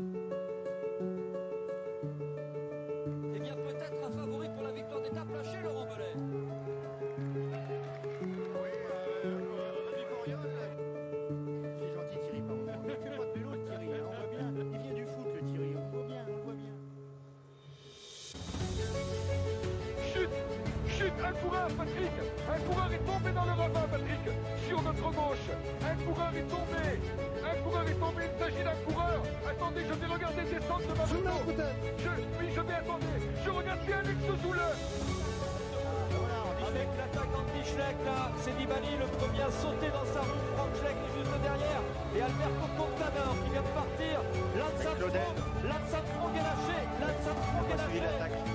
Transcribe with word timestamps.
Música 0.00 0.59
Attendez, 29.70 29.86
je 29.86 29.94
vais 29.94 30.12
regarder 30.12 30.42
descendre 30.42 30.82
de 30.82 30.94
ma 30.98 31.06
moto 31.06 31.62
je, 31.98 32.10
Oui, 32.40 32.46
je 32.50 32.60
vais 32.60 32.74
attendre 32.74 33.06
Je 33.44 33.50
regarde 33.50 33.78
si 33.86 33.92
Alex 33.92 34.18
Zoule 34.42 34.58
avec 36.70 36.88
l'attaque 36.98 37.30
d'Anti-Schleck, 37.32 37.96
là, 38.04 38.30
c'est 38.42 38.54
Nibali 38.58 38.94
le 38.98 39.06
premier 39.18 39.42
à 39.42 39.50
sauter 39.50 39.90
dans 39.90 40.04
sa 40.12 40.20
roue. 40.20 40.42
Franck 40.54 40.74
Schleck 40.78 40.94
est 40.94 41.14
juste 41.18 41.34
derrière. 41.42 41.82
Et 42.14 42.22
Alberto 42.22 42.66
Contador 42.76 43.34
qui 43.42 43.50
vient 43.50 43.62
de 43.62 43.74
partir. 43.74 44.22
Lance 44.58 45.94
Armstrong 45.94 46.34
est 46.34 46.46
lâché. 46.46 46.78
Lance 47.00 47.26
Armstrong 47.26 47.70
est 47.70 47.76
lâché. 47.76 48.50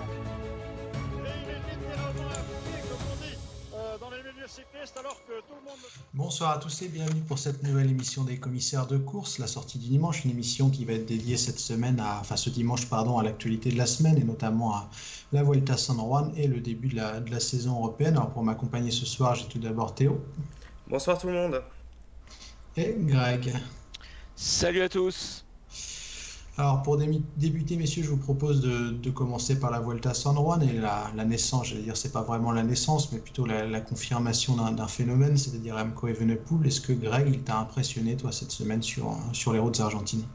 Bonsoir 6.13 6.51
à 6.51 6.57
tous 6.59 6.81
et 6.83 6.87
bienvenue 6.87 7.21
pour 7.21 7.39
cette 7.39 7.63
nouvelle 7.63 7.89
émission 7.89 8.23
des 8.23 8.37
commissaires 8.37 8.85
de 8.85 8.97
course, 8.97 9.39
la 9.39 9.47
sortie 9.47 9.79
du 9.79 9.87
dimanche, 9.87 10.23
une 10.23 10.31
émission 10.31 10.69
qui 10.69 10.85
va 10.85 10.93
être 10.93 11.05
dédiée 11.05 11.37
cette 11.37 11.59
semaine, 11.59 11.99
à, 11.99 12.19
enfin 12.19 12.35
ce 12.35 12.49
dimanche 12.49 12.87
pardon, 12.87 13.17
à 13.17 13.23
l'actualité 13.23 13.71
de 13.71 13.77
la 13.77 13.85
semaine 13.87 14.17
et 14.17 14.23
notamment 14.23 14.75
à 14.75 14.89
la 15.31 15.43
Vuelta 15.43 15.77
San 15.77 15.97
Juan 15.97 16.31
et 16.35 16.47
le 16.47 16.59
début 16.59 16.89
de 16.89 16.95
la, 16.97 17.19
de 17.19 17.31
la 17.31 17.39
saison 17.39 17.75
européenne. 17.77 18.17
Alors 18.17 18.31
pour 18.31 18.43
m'accompagner 18.43 18.91
ce 18.91 19.05
soir, 19.05 19.35
j'ai 19.35 19.47
tout 19.47 19.59
d'abord 19.59 19.95
Théo. 19.95 20.23
Bonsoir 20.87 21.17
tout 21.17 21.27
le 21.27 21.33
monde. 21.33 21.63
Et 22.77 22.95
Greg. 22.99 23.53
Salut 24.35 24.81
à 24.81 24.89
tous. 24.89 25.44
Alors 26.57 26.81
pour 26.83 26.97
débuter, 26.97 27.75
messieurs, 27.75 28.03
je 28.03 28.09
vous 28.09 28.17
propose 28.17 28.61
de, 28.61 29.09
commencer 29.11 29.59
par 29.59 29.71
la 29.71 29.81
Vuelta 29.81 30.13
San 30.13 30.35
Juan 30.35 30.61
et 30.63 30.73
la, 30.73 31.11
naissance. 31.25 31.67
J'allais 31.67 31.81
dire, 31.81 31.97
c'est 31.97 32.13
pas 32.13 32.21
vraiment 32.21 32.51
la 32.51 32.63
naissance, 32.63 33.11
mais 33.11 33.19
plutôt 33.19 33.45
la, 33.45 33.81
confirmation 33.81 34.55
d'un 34.71 34.87
phénomène, 34.87 35.35
c'est-à-dire 35.37 35.75
Remco 35.75 36.07
Evenepoel. 36.07 36.65
Est-ce 36.65 36.81
que 36.81 36.93
Greg, 36.93 37.27
il 37.27 37.43
t'a 37.43 37.59
impressionné 37.59 38.15
toi 38.15 38.31
cette 38.31 38.51
semaine 38.51 38.81
sur 38.81 39.17
sur 39.33 39.51
les 39.51 39.59
routes 39.59 39.79
argentines? 39.81 40.25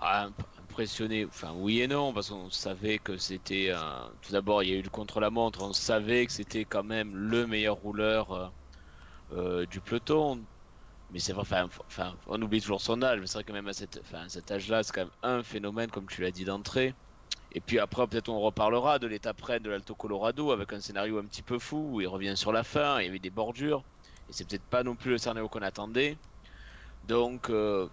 Ah, 0.00 0.28
Impressionné, 0.76 1.24
enfin 1.24 1.54
oui 1.56 1.80
et 1.80 1.88
non, 1.88 2.12
parce 2.12 2.28
qu'on 2.28 2.50
savait 2.50 2.98
que 2.98 3.16
c'était 3.16 3.72
tout 4.20 4.32
d'abord 4.32 4.62
il 4.62 4.68
y 4.68 4.72
a 4.74 4.76
eu 4.76 4.82
le 4.82 4.90
contre-la-montre, 4.90 5.62
on 5.62 5.72
savait 5.72 6.26
que 6.26 6.32
c'était 6.32 6.66
quand 6.66 6.84
même 6.84 7.16
le 7.16 7.46
meilleur 7.46 7.76
rouleur 7.76 8.30
euh, 8.32 8.48
euh, 9.32 9.66
du 9.66 9.80
peloton 9.80 10.44
mais 11.12 11.18
c'est 11.18 11.32
vrai, 11.32 11.44
on 12.26 12.42
oublie 12.42 12.60
toujours 12.60 12.80
son 12.80 13.02
âge, 13.02 13.20
mais 13.20 13.26
c'est 13.26 13.34
vrai 13.34 13.44
que 13.44 13.52
même 13.52 13.68
à, 13.68 13.72
cet 13.72 14.50
âge-là, 14.50 14.82
c'est 14.82 14.92
quand 14.92 15.02
même 15.02 15.10
un 15.22 15.42
phénomène, 15.42 15.90
comme 15.90 16.06
tu 16.06 16.20
l'as 16.20 16.32
dit 16.32 16.44
d'entrée. 16.44 16.94
Et 17.52 17.60
puis 17.60 17.78
après, 17.78 18.06
peut-être 18.06 18.28
on 18.28 18.40
reparlera 18.40 18.98
de 18.98 19.06
l'étape 19.06 19.36
près 19.36 19.60
de 19.60 19.70
l'Alto 19.70 19.94
Colorado 19.94 20.50
avec 20.50 20.72
un 20.72 20.80
scénario 20.80 21.18
un 21.18 21.24
petit 21.24 21.42
peu 21.42 21.58
fou 21.58 21.88
où 21.92 22.00
il 22.00 22.08
revient 22.08 22.36
sur 22.36 22.52
la 22.52 22.64
fin, 22.64 23.00
il 23.00 23.06
y 23.06 23.08
avait 23.08 23.18
des 23.18 23.30
bordures, 23.30 23.82
et 24.28 24.32
c'est 24.32 24.46
peut-être 24.46 24.64
pas 24.64 24.82
non 24.82 24.96
plus 24.96 25.12
le 25.12 25.18
scénario 25.18 25.48
qu'on 25.48 25.62
attendait. 25.62 26.18
Donc, 27.06 27.50
euh, 27.50 27.88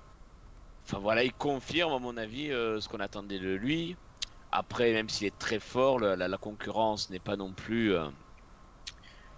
voilà, 0.92 1.24
il 1.24 1.34
confirme 1.34 1.94
à 1.94 2.00
mon 2.00 2.18
avis 2.18 2.52
euh, 2.52 2.82
ce 2.82 2.90
qu'on 2.90 3.00
attendait 3.00 3.40
de 3.40 3.54
lui. 3.54 3.96
Après, 4.52 4.92
même 4.92 5.10
s'il 5.10 5.28
est 5.28 5.38
très 5.40 5.60
fort, 5.60 6.00
la, 6.00 6.38
concurrence 6.38 7.10
n'est 7.10 7.20
pas 7.20 7.36
non 7.36 7.54
plus. 7.54 7.94
Euh, 7.94 8.08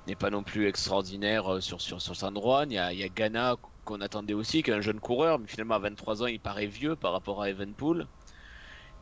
n'est 0.08 0.16
pas 0.16 0.30
non 0.30 0.44
plus 0.44 0.68
extraordinaire 0.68 1.54
euh, 1.56 1.62
sur, 1.62 1.82
sur, 1.82 2.02
sur 2.02 2.16
San 2.16 2.36
Juan. 2.36 2.72
Il 2.72 2.76
y 2.76 2.78
a, 2.78 2.94
il 2.94 3.00
y 3.00 3.04
a 3.04 3.10
Ghana 3.10 3.56
qu'on 3.86 4.02
attendait 4.02 4.34
aussi, 4.34 4.64
qui 4.64 4.72
est 4.72 4.74
un 4.74 4.82
jeune 4.82 5.00
coureur, 5.00 5.40
mais 5.40 5.48
finalement 5.48 5.76
à 5.76 5.80
23 5.80 6.24
ans, 6.24 6.28
il 6.28 6.40
paraît 6.40 6.68
vieux 6.68 6.96
par 6.96 7.12
rapport 7.12 7.42
à 7.42 7.50
Evenpool. 7.50 8.08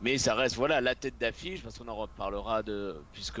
Mais 0.02 0.18
ça 0.18 0.34
reste 0.34 0.56
voilà 0.56 0.80
la 0.80 0.94
tête 0.94 1.18
d'affiche, 1.18 1.62
parce 1.62 1.78
qu'on 1.78 1.88
en 1.88 1.96
reparlera 1.96 2.62
de. 2.62 2.96
Puisque 3.12 3.40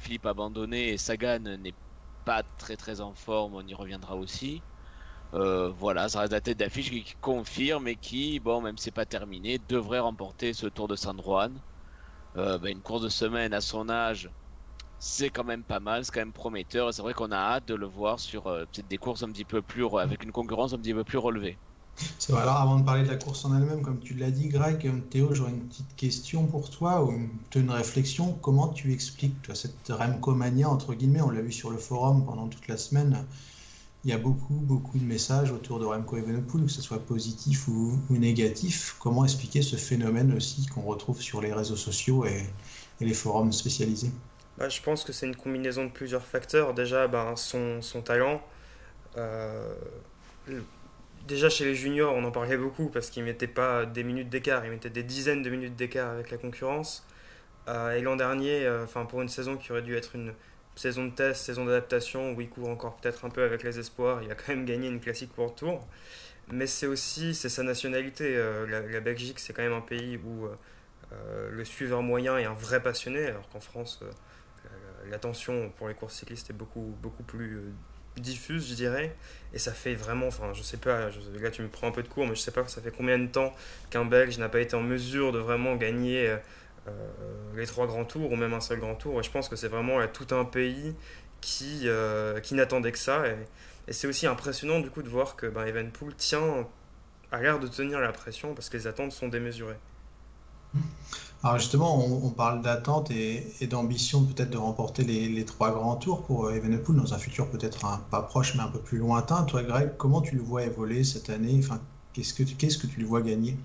Philippe 0.00 0.26
a 0.26 0.30
abandonné 0.30 0.90
et 0.90 0.98
Sagan 0.98 1.40
n'est 1.40 1.74
pas 2.24 2.42
très 2.58 2.76
très 2.76 3.00
en 3.00 3.14
forme, 3.14 3.54
on 3.54 3.66
y 3.66 3.74
reviendra 3.74 4.16
aussi. 4.16 4.62
Euh, 5.34 5.70
voilà, 5.70 6.08
ça 6.08 6.20
reste 6.20 6.32
la 6.32 6.40
tête 6.40 6.58
d'affiche 6.58 6.90
qui, 6.90 7.14
confirme 7.20 7.88
et 7.88 7.96
qui, 7.96 8.40
bon, 8.40 8.60
même 8.60 8.76
si 8.78 8.84
c'est 8.84 8.90
pas 8.92 9.06
terminé, 9.06 9.58
devrait 9.68 9.98
remporter 9.98 10.52
ce 10.52 10.66
Tour 10.66 10.88
de 10.88 10.96
San 10.96 11.20
Juan. 11.20 11.60
Euh, 12.36 12.58
ben, 12.58 12.70
une 12.72 12.82
course 12.82 13.02
de 13.02 13.08
semaine 13.08 13.52
à 13.54 13.60
son 13.60 13.88
âge, 13.88 14.30
c'est 14.98 15.30
quand 15.30 15.44
même 15.44 15.64
pas 15.64 15.80
mal, 15.80 16.04
c'est 16.04 16.12
quand 16.12 16.20
même 16.20 16.32
prometteur. 16.32 16.92
C'est 16.92 17.02
vrai 17.02 17.14
qu'on 17.14 17.30
a 17.32 17.36
hâte 17.36 17.66
de 17.66 17.74
le 17.74 17.86
voir 17.86 18.20
sur 18.20 18.46
euh, 18.46 18.64
peut-être 18.72 18.88
des 18.88 18.98
courses 18.98 19.22
un 19.22 19.30
petit 19.30 19.44
peu 19.44 19.62
plus 19.62 19.86
avec 19.98 20.24
une 20.24 20.32
concurrence 20.32 20.72
un 20.72 20.78
petit 20.78 20.94
peu 20.94 21.04
plus 21.04 21.18
relevée. 21.18 21.58
Alors 22.28 22.56
avant 22.56 22.78
de 22.78 22.84
parler 22.84 23.04
de 23.04 23.08
la 23.08 23.16
course 23.16 23.44
en 23.46 23.56
elle-même, 23.56 23.80
comme 23.80 24.00
tu 24.00 24.14
l'as 24.14 24.30
dit, 24.30 24.48
Greg, 24.48 25.08
Théo, 25.08 25.34
j'aurais 25.34 25.52
une 25.52 25.66
petite 25.66 25.96
question 25.96 26.46
pour 26.46 26.68
toi 26.68 27.04
ou 27.04 27.12
une, 27.54 27.70
réflexion. 27.70 28.34
Comment 28.34 28.68
tu 28.68 28.92
expliques 28.92 29.54
cette 29.54 29.88
Remco 29.88 30.34
mania 30.34 30.68
entre 30.68 30.94
guillemets 30.94 31.22
On 31.22 31.30
l'a 31.30 31.40
vu 31.40 31.52
sur 31.52 31.70
le 31.70 31.78
forum 31.78 32.26
pendant 32.26 32.48
toute 32.48 32.68
la 32.68 32.76
semaine. 32.76 33.26
Il 34.04 34.10
y 34.10 34.12
a 34.12 34.18
beaucoup, 34.18 34.54
beaucoup 34.54 34.98
de 34.98 35.04
messages 35.04 35.50
autour 35.50 35.80
de 35.80 35.86
Remco 35.86 36.16
Evenepoel, 36.16 36.66
que 36.66 36.70
ce 36.70 36.82
soit 36.82 37.04
positif 37.04 37.66
ou, 37.66 37.98
négatif. 38.10 38.96
Comment 39.00 39.24
expliquer 39.24 39.62
ce 39.62 39.76
phénomène 39.76 40.34
aussi 40.34 40.66
qu'on 40.66 40.82
retrouve 40.82 41.20
sur 41.22 41.40
les 41.40 41.52
réseaux 41.52 41.76
sociaux 41.76 42.26
et 42.26 42.44
les 43.00 43.14
forums 43.14 43.52
spécialisés? 43.52 44.12
Bah, 44.58 44.68
je 44.68 44.80
pense 44.80 45.04
que 45.04 45.12
c'est 45.12 45.26
une 45.26 45.36
combinaison 45.36 45.84
de 45.84 45.90
plusieurs 45.90 46.24
facteurs. 46.24 46.74
Déjà, 46.74 47.08
ben, 47.08 47.36
son, 47.36 47.82
son, 47.82 48.02
talent. 48.02 48.42
Euh, 49.18 49.74
déjà, 51.26 51.50
chez 51.50 51.64
les 51.64 51.74
juniors, 51.74 52.14
on 52.14 52.24
en 52.24 52.30
parlait 52.30 52.56
beaucoup 52.56 52.88
parce 52.88 53.10
qu'il 53.10 53.22
ne 53.22 53.28
mettait 53.28 53.46
pas 53.46 53.84
des 53.86 54.02
minutes 54.02 54.30
d'écart, 54.30 54.64
il 54.64 54.70
mettait 54.70 54.90
des 54.90 55.02
dizaines 55.02 55.42
de 55.42 55.50
minutes 55.50 55.76
d'écart 55.76 56.10
avec 56.10 56.30
la 56.30 56.38
concurrence. 56.38 57.06
Euh, 57.68 57.92
et 57.92 58.02
l'an 58.02 58.16
dernier, 58.16 58.64
euh, 58.64 58.86
pour 58.86 59.22
une 59.22 59.28
saison 59.28 59.56
qui 59.56 59.72
aurait 59.72 59.82
dû 59.82 59.96
être 59.96 60.14
une 60.16 60.32
saison 60.76 61.06
de 61.06 61.10
test, 61.10 61.44
saison 61.44 61.64
d'adaptation, 61.66 62.32
où 62.34 62.40
il 62.40 62.48
court 62.48 62.68
encore 62.68 62.96
peut-être 62.96 63.24
un 63.24 63.30
peu 63.30 63.42
avec 63.42 63.62
les 63.62 63.78
espoirs, 63.78 64.22
il 64.22 64.30
a 64.30 64.34
quand 64.34 64.48
même 64.48 64.64
gagné 64.64 64.88
une 64.88 65.00
classique 65.00 65.32
pour 65.34 65.54
tour. 65.54 65.86
Mais 66.52 66.66
c'est 66.66 66.86
aussi 66.86 67.34
c'est 67.34 67.48
sa 67.48 67.62
nationalité. 67.62 68.36
La, 68.68 69.00
Belgique, 69.00 69.40
c'est 69.40 69.52
quand 69.52 69.62
même 69.62 69.72
un 69.72 69.80
pays 69.80 70.16
où 70.18 70.46
le 71.50 71.64
suiveur 71.64 72.02
moyen 72.02 72.38
est 72.38 72.44
un 72.44 72.54
vrai 72.54 72.82
passionné, 72.82 73.26
alors 73.26 73.48
qu'en 73.48 73.60
France 73.60 74.00
l'attention 75.10 75.70
pour 75.76 75.88
les 75.88 75.94
courses 75.94 76.14
cyclistes 76.14 76.50
est 76.50 76.54
beaucoup, 76.54 76.94
beaucoup 77.02 77.22
plus 77.22 77.56
euh, 77.56 77.72
diffuse, 78.16 78.68
je 78.68 78.74
dirais. 78.74 79.14
Et 79.52 79.58
ça 79.58 79.72
fait 79.72 79.94
vraiment, 79.94 80.26
enfin, 80.26 80.52
je 80.54 80.62
sais 80.62 80.76
pas, 80.76 81.10
là 81.40 81.50
tu 81.50 81.62
me 81.62 81.68
prends 81.68 81.88
un 81.88 81.92
peu 81.92 82.02
de 82.02 82.08
cours, 82.08 82.26
mais 82.26 82.34
je 82.34 82.40
sais 82.40 82.50
pas 82.50 82.66
ça 82.68 82.80
fait 82.80 82.90
combien 82.90 83.18
de 83.18 83.26
temps 83.26 83.54
qu'un 83.90 84.04
Belge 84.04 84.38
n'a 84.38 84.48
pas 84.48 84.60
été 84.60 84.76
en 84.76 84.82
mesure 84.82 85.32
de 85.32 85.38
vraiment 85.38 85.76
gagner 85.76 86.28
euh, 86.28 86.36
euh, 86.88 86.92
les 87.56 87.66
trois 87.66 87.86
grands 87.86 88.04
tours 88.04 88.32
ou 88.32 88.36
même 88.36 88.54
un 88.54 88.60
seul 88.60 88.80
grand 88.80 88.94
tour. 88.94 89.20
Et 89.20 89.22
je 89.22 89.30
pense 89.30 89.48
que 89.48 89.56
c'est 89.56 89.68
vraiment 89.68 90.06
tout 90.08 90.34
un 90.34 90.44
pays 90.44 90.94
qui, 91.40 91.88
qui 92.42 92.54
n'attendait 92.54 92.92
que 92.92 92.98
ça. 92.98 93.26
Et, 93.28 93.36
c'est 93.92 94.08
aussi 94.08 94.26
impressionnant 94.26 94.80
du 94.80 94.90
coup 94.90 95.02
de 95.02 95.08
voir 95.08 95.36
que 95.36 95.46
ben, 95.46 95.64
Evenpool 95.64 96.12
tient, 96.16 96.66
a 97.30 97.40
l'air 97.40 97.60
de 97.60 97.68
tenir 97.68 98.00
la 98.00 98.10
pression 98.12 98.52
parce 98.54 98.68
que 98.68 98.76
les 98.76 98.86
attentes 98.88 99.12
sont 99.12 99.28
démesurées. 99.28 99.76
Alors 101.46 101.60
justement, 101.60 102.04
on, 102.04 102.30
parle 102.30 102.60
d'attente 102.60 103.12
et, 103.12 103.66
d'ambition 103.68 104.24
peut-être 104.24 104.50
de 104.50 104.56
remporter 104.56 105.04
les, 105.04 105.44
trois 105.44 105.70
grands 105.70 105.94
tours 105.94 106.24
pour 106.24 106.46
euh, 106.46 106.56
Evenepoel 106.56 106.96
dans 106.96 107.14
un 107.14 107.18
futur 107.18 107.48
peut-être 107.48 107.86
pas 108.10 108.22
proche 108.22 108.56
mais 108.56 108.62
un 108.62 108.68
peu 108.68 108.80
plus 108.80 108.98
lointain. 108.98 109.44
Toi 109.44 109.62
Greg, 109.62 109.96
comment 109.96 110.20
tu 110.20 110.34
le 110.34 110.42
vois 110.42 110.64
évoluer 110.64 111.04
cette 111.04 111.30
année? 111.30 111.54
Enfin, 111.60 111.80
Qu'est-ce 112.14 112.34
que, 112.34 112.42
qu'est-ce 112.42 112.78
que 112.78 112.88
tu 112.88 112.98
le 112.98 113.06
vois 113.06 113.22
gagner? 113.22 113.56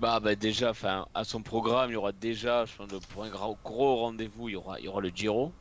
Bah, 0.00 0.18
bah, 0.18 0.34
déjà, 0.34 0.70
enfin, 0.70 1.06
à 1.14 1.22
son 1.22 1.42
programme, 1.42 1.90
il 1.90 1.92
y 1.92 1.96
aura 1.96 2.10
déjà, 2.10 2.64
je 2.64 2.74
pense, 2.74 2.88
pour 3.06 3.22
un 3.22 3.30
gros, 3.30 3.56
gros 3.62 3.96
rendez-vous, 3.96 4.48
il 4.48 4.52
y 4.52 4.56
aura, 4.56 4.80
il 4.80 4.86
y 4.86 4.88
aura 4.88 5.00
le 5.00 5.10
Giro. 5.10 5.52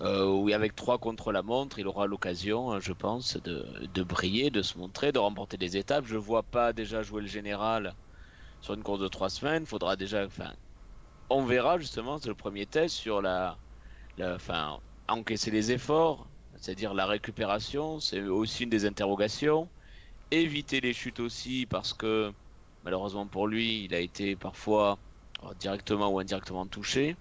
Euh, 0.00 0.26
où 0.26 0.52
avec 0.52 0.74
trois 0.74 0.98
contre 0.98 1.30
la 1.30 1.42
montre, 1.42 1.78
il 1.78 1.86
aura 1.86 2.06
l'occasion, 2.06 2.80
je 2.80 2.92
pense, 2.92 3.36
de, 3.36 3.86
de, 3.86 4.02
briller, 4.02 4.50
de 4.50 4.62
se 4.62 4.78
montrer, 4.78 5.12
de 5.12 5.20
remporter 5.20 5.58
des 5.58 5.76
étapes. 5.76 6.06
Je 6.06 6.16
vois 6.16 6.42
pas 6.42 6.72
déjà 6.72 7.02
jouer 7.04 7.20
le 7.20 7.28
général 7.28 7.94
sur 8.62 8.74
une 8.74 8.82
course 8.82 9.00
de 9.00 9.08
trois 9.08 9.28
semaines, 9.28 9.66
faudra 9.66 9.96
déjà, 9.96 10.24
enfin, 10.24 10.52
on 11.28 11.44
verra 11.44 11.78
justement, 11.78 12.18
c'est 12.18 12.28
le 12.28 12.34
premier 12.34 12.66
test 12.66 12.94
sur 12.96 13.20
la, 13.20 13.58
encaisser 15.08 15.50
les 15.50 15.72
efforts, 15.72 16.26
c'est-à-dire 16.56 16.94
la 16.94 17.06
récupération, 17.06 18.00
c'est 18.00 18.22
aussi 18.22 18.64
une 18.64 18.70
des 18.70 18.86
interrogations. 18.86 19.68
Éviter 20.30 20.80
les 20.80 20.94
chutes 20.94 21.20
aussi 21.20 21.66
parce 21.66 21.92
que 21.92 22.32
malheureusement 22.84 23.26
pour 23.26 23.46
lui, 23.48 23.84
il 23.84 23.94
a 23.94 24.00
été 24.00 24.36
parfois 24.36 24.98
directement 25.58 26.08
ou 26.10 26.18
indirectement 26.20 26.66
touché. 26.66 27.16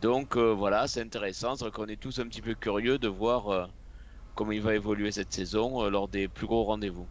Donc 0.00 0.36
euh, 0.36 0.52
voilà, 0.54 0.86
c'est 0.88 1.00
intéressant, 1.02 1.56
c'est 1.56 1.70
qu'on 1.70 1.86
est 1.86 2.00
tous 2.00 2.18
un 2.20 2.28
petit 2.28 2.42
peu 2.42 2.54
curieux 2.54 2.98
de 2.98 3.08
voir 3.08 3.48
euh, 3.48 3.66
comment 4.34 4.52
il 4.52 4.62
va 4.62 4.74
évoluer 4.74 5.12
cette 5.12 5.32
saison 5.32 5.84
euh, 5.84 5.90
lors 5.90 6.08
des 6.08 6.28
plus 6.28 6.46
gros 6.46 6.64
rendez-vous. 6.64 7.10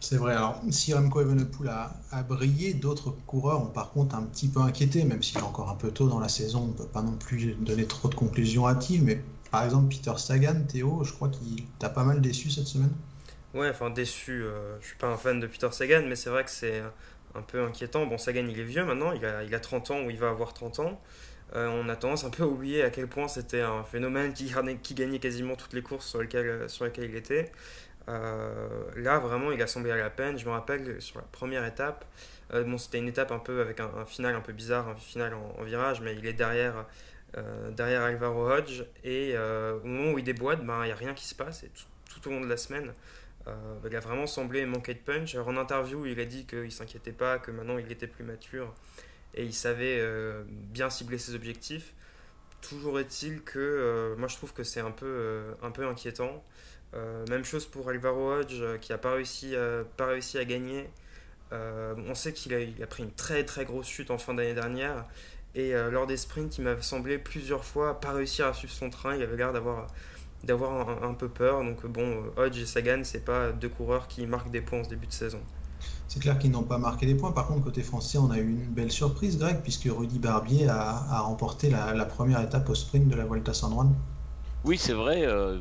C'est 0.00 0.16
vrai. 0.16 0.34
Alors, 0.34 0.60
si 0.70 0.94
Remco 0.94 1.20
Evenepoel 1.20 1.70
a, 1.70 2.22
brillé, 2.22 2.74
d'autres 2.74 3.10
coureurs 3.26 3.62
ont 3.62 3.66
par 3.66 3.90
contre 3.90 4.14
un 4.14 4.22
petit 4.22 4.48
peu 4.48 4.60
inquiété, 4.60 5.04
même 5.04 5.22
s'il 5.22 5.38
est 5.38 5.42
encore 5.42 5.70
un 5.70 5.74
peu 5.74 5.90
tôt 5.90 6.08
dans 6.08 6.20
la 6.20 6.28
saison, 6.28 6.62
on 6.62 6.66
ne 6.68 6.72
peut 6.72 6.86
pas 6.86 7.02
non 7.02 7.16
plus 7.16 7.54
donner 7.54 7.84
trop 7.84 8.08
de 8.08 8.14
conclusions 8.14 8.68
hâtives. 8.68 9.02
Mais 9.02 9.20
par 9.50 9.64
exemple, 9.64 9.88
Peter 9.88 10.12
Sagan, 10.16 10.62
Théo, 10.68 11.02
je 11.02 11.12
crois 11.12 11.28
qu'il 11.28 11.64
t'a 11.78 11.88
pas 11.88 12.04
mal 12.04 12.20
déçu 12.20 12.50
cette 12.50 12.66
semaine. 12.66 12.92
Ouais, 13.54 13.70
enfin 13.70 13.90
déçu. 13.90 14.44
Euh, 14.44 14.78
je 14.80 14.86
suis 14.86 14.96
pas 14.96 15.08
un 15.08 15.16
fan 15.16 15.40
de 15.40 15.46
Peter 15.46 15.68
Sagan, 15.72 16.02
mais 16.06 16.16
c'est 16.16 16.30
vrai 16.30 16.44
que 16.44 16.50
c'est 16.50 16.82
un 17.34 17.42
peu 17.42 17.64
inquiétant. 17.64 18.06
Bon, 18.06 18.18
Sagan, 18.18 18.46
il 18.48 18.58
est 18.58 18.64
vieux 18.64 18.84
maintenant, 18.84 19.12
il 19.12 19.24
a, 19.24 19.42
il 19.42 19.54
a 19.54 19.60
30 19.60 19.90
ans 19.90 20.00
ou 20.02 20.10
il 20.10 20.18
va 20.18 20.28
avoir 20.28 20.54
30 20.54 20.78
ans. 20.80 21.00
on 21.54 21.88
a 21.88 21.96
tendance 21.96 22.24
un 22.24 22.30
peu 22.30 22.44
à 22.44 22.46
oublier 22.46 22.82
à 22.84 22.90
quel 22.90 23.08
point 23.08 23.26
c'était 23.26 23.62
un 23.62 23.82
phénomène 23.82 24.32
qui, 24.32 24.52
qui 24.82 24.94
gagnait 24.94 25.18
quasiment 25.18 25.56
toutes 25.56 25.72
les 25.72 25.82
courses 25.82 26.06
sur 26.06 26.20
lesquelles, 26.20 26.70
sur 26.70 26.84
lesquelles 26.84 27.10
il 27.10 27.16
était. 27.16 27.50
Là, 28.96 29.18
vraiment, 29.18 29.52
il 29.52 29.60
a 29.62 29.66
semblé 29.66 29.90
à 29.90 29.96
la 29.96 30.10
peine. 30.10 30.38
Je 30.38 30.46
me 30.46 30.50
rappelle 30.50 31.00
sur 31.00 31.18
la 31.18 31.24
première 31.30 31.64
étape, 31.64 32.04
bon, 32.52 32.78
c'était 32.78 32.98
une 32.98 33.08
étape 33.08 33.32
un 33.32 33.38
peu 33.38 33.60
avec 33.60 33.80
un, 33.80 34.06
final 34.06 34.34
un 34.34 34.40
peu 34.40 34.52
bizarre, 34.52 34.88
un 34.88 34.96
final 34.96 35.34
en, 35.34 35.62
virage, 35.62 36.00
mais 36.00 36.14
il 36.14 36.26
est 36.26 36.32
derrière, 36.32 36.86
derrière 37.70 38.02
Alvaro 38.02 38.50
Hodge. 38.50 38.84
Et 39.04 39.36
au 39.36 39.86
moment 39.86 40.12
où 40.12 40.18
il 40.18 40.24
déboîte, 40.24 40.64
ben, 40.64 40.82
il 40.82 40.86
n'y 40.86 40.92
a 40.92 40.96
rien 40.96 41.14
qui 41.14 41.26
se 41.26 41.34
passe. 41.34 41.62
Et 41.64 41.70
tout, 42.08 42.28
au 42.28 42.32
long 42.32 42.40
de 42.40 42.46
la 42.46 42.56
semaine, 42.56 42.92
euh, 43.48 43.52
il 43.88 43.96
a 43.96 44.00
vraiment 44.00 44.26
semblé 44.26 44.64
manquer 44.66 44.94
de 44.94 44.98
punch. 44.98 45.34
Alors, 45.34 45.48
en 45.48 45.56
interview, 45.56 46.06
il 46.06 46.20
a 46.20 46.24
dit 46.24 46.44
qu'il 46.44 46.72
s'inquiétait 46.72 47.12
pas, 47.12 47.38
que 47.38 47.50
maintenant 47.50 47.78
il 47.78 47.90
était 47.90 48.06
plus 48.06 48.24
mature 48.24 48.74
et 49.34 49.44
il 49.44 49.54
savait 49.54 49.98
euh, 50.00 50.42
bien 50.48 50.90
cibler 50.90 51.18
ses 51.18 51.34
objectifs. 51.34 51.94
Toujours 52.60 52.98
est-il 52.98 53.42
que 53.42 53.58
euh, 53.58 54.16
moi 54.16 54.26
je 54.26 54.36
trouve 54.36 54.52
que 54.52 54.64
c'est 54.64 54.80
un 54.80 54.90
peu, 54.90 55.44
un 55.62 55.70
peu 55.70 55.86
inquiétant. 55.86 56.44
Même 57.28 57.44
chose 57.44 57.66
pour 57.66 57.88
Alvaro 57.88 58.32
Hodge 58.32 58.62
qui 58.80 58.92
n'a 58.92 58.98
pas 58.98 59.12
réussi, 59.12 59.54
pas 59.96 60.06
réussi 60.06 60.38
à 60.38 60.44
gagner. 60.44 60.88
on 61.52 62.14
sait 62.14 62.32
qu'il 62.32 62.54
a, 62.54 62.86
pris 62.86 63.02
une 63.02 63.12
très 63.12 63.44
très 63.44 63.64
grosse 63.64 63.86
chute 63.86 64.10
en 64.10 64.18
fin 64.18 64.34
d'année 64.34 64.54
dernière 64.54 65.04
et 65.54 65.72
lors 65.72 66.06
des 66.06 66.16
sprints 66.16 66.58
il 66.58 66.64
m'a 66.64 66.80
semblé 66.80 67.18
plusieurs 67.18 67.64
fois 67.64 68.00
pas 68.00 68.12
réussir 68.12 68.46
à 68.46 68.54
suivre 68.54 68.72
son 68.72 68.90
train. 68.90 69.14
Il 69.14 69.22
avait 69.22 69.36
l'air 69.36 69.52
d'avoir 69.52 69.88
un, 71.02 71.14
peu 71.14 71.28
peur. 71.28 71.62
Donc 71.62 71.86
bon, 71.86 72.24
Hodge 72.36 72.58
et 72.58 72.66
Sagan, 72.66 73.00
c'est 73.04 73.24
pas 73.24 73.52
deux 73.52 73.68
coureurs 73.68 74.08
qui 74.08 74.26
marquent 74.26 74.50
des 74.50 74.60
points 74.60 74.80
en 74.80 74.84
ce 74.84 74.88
début 74.88 75.06
de 75.06 75.12
saison. 75.12 75.40
C'est 76.08 76.20
clair 76.20 76.38
qu'ils 76.38 76.50
n'ont 76.50 76.62
pas 76.62 76.78
marqué 76.78 77.06
des 77.06 77.14
points. 77.14 77.32
Par 77.32 77.46
contre, 77.46 77.64
côté 77.64 77.82
français, 77.82 78.16
on 78.18 78.30
a 78.30 78.38
eu 78.38 78.48
une 78.48 78.72
belle 78.72 78.90
surprise, 78.90 79.38
Greg, 79.38 79.60
puisque 79.62 79.88
Rudy 79.90 80.18
Barbier 80.18 80.66
a, 80.68 81.20
remporté 81.20 81.68
la, 81.70 82.04
première 82.06 82.40
étape 82.40 82.68
au 82.70 82.74
sprint 82.74 83.08
de 83.08 83.14
la 83.14 83.26
Vuelta 83.26 83.52
San 83.52 83.72
Juan. 83.72 83.94
Oui, 84.64 84.78
c'est 84.78 84.92
vrai. 84.92 85.24
Euh, 85.24 85.60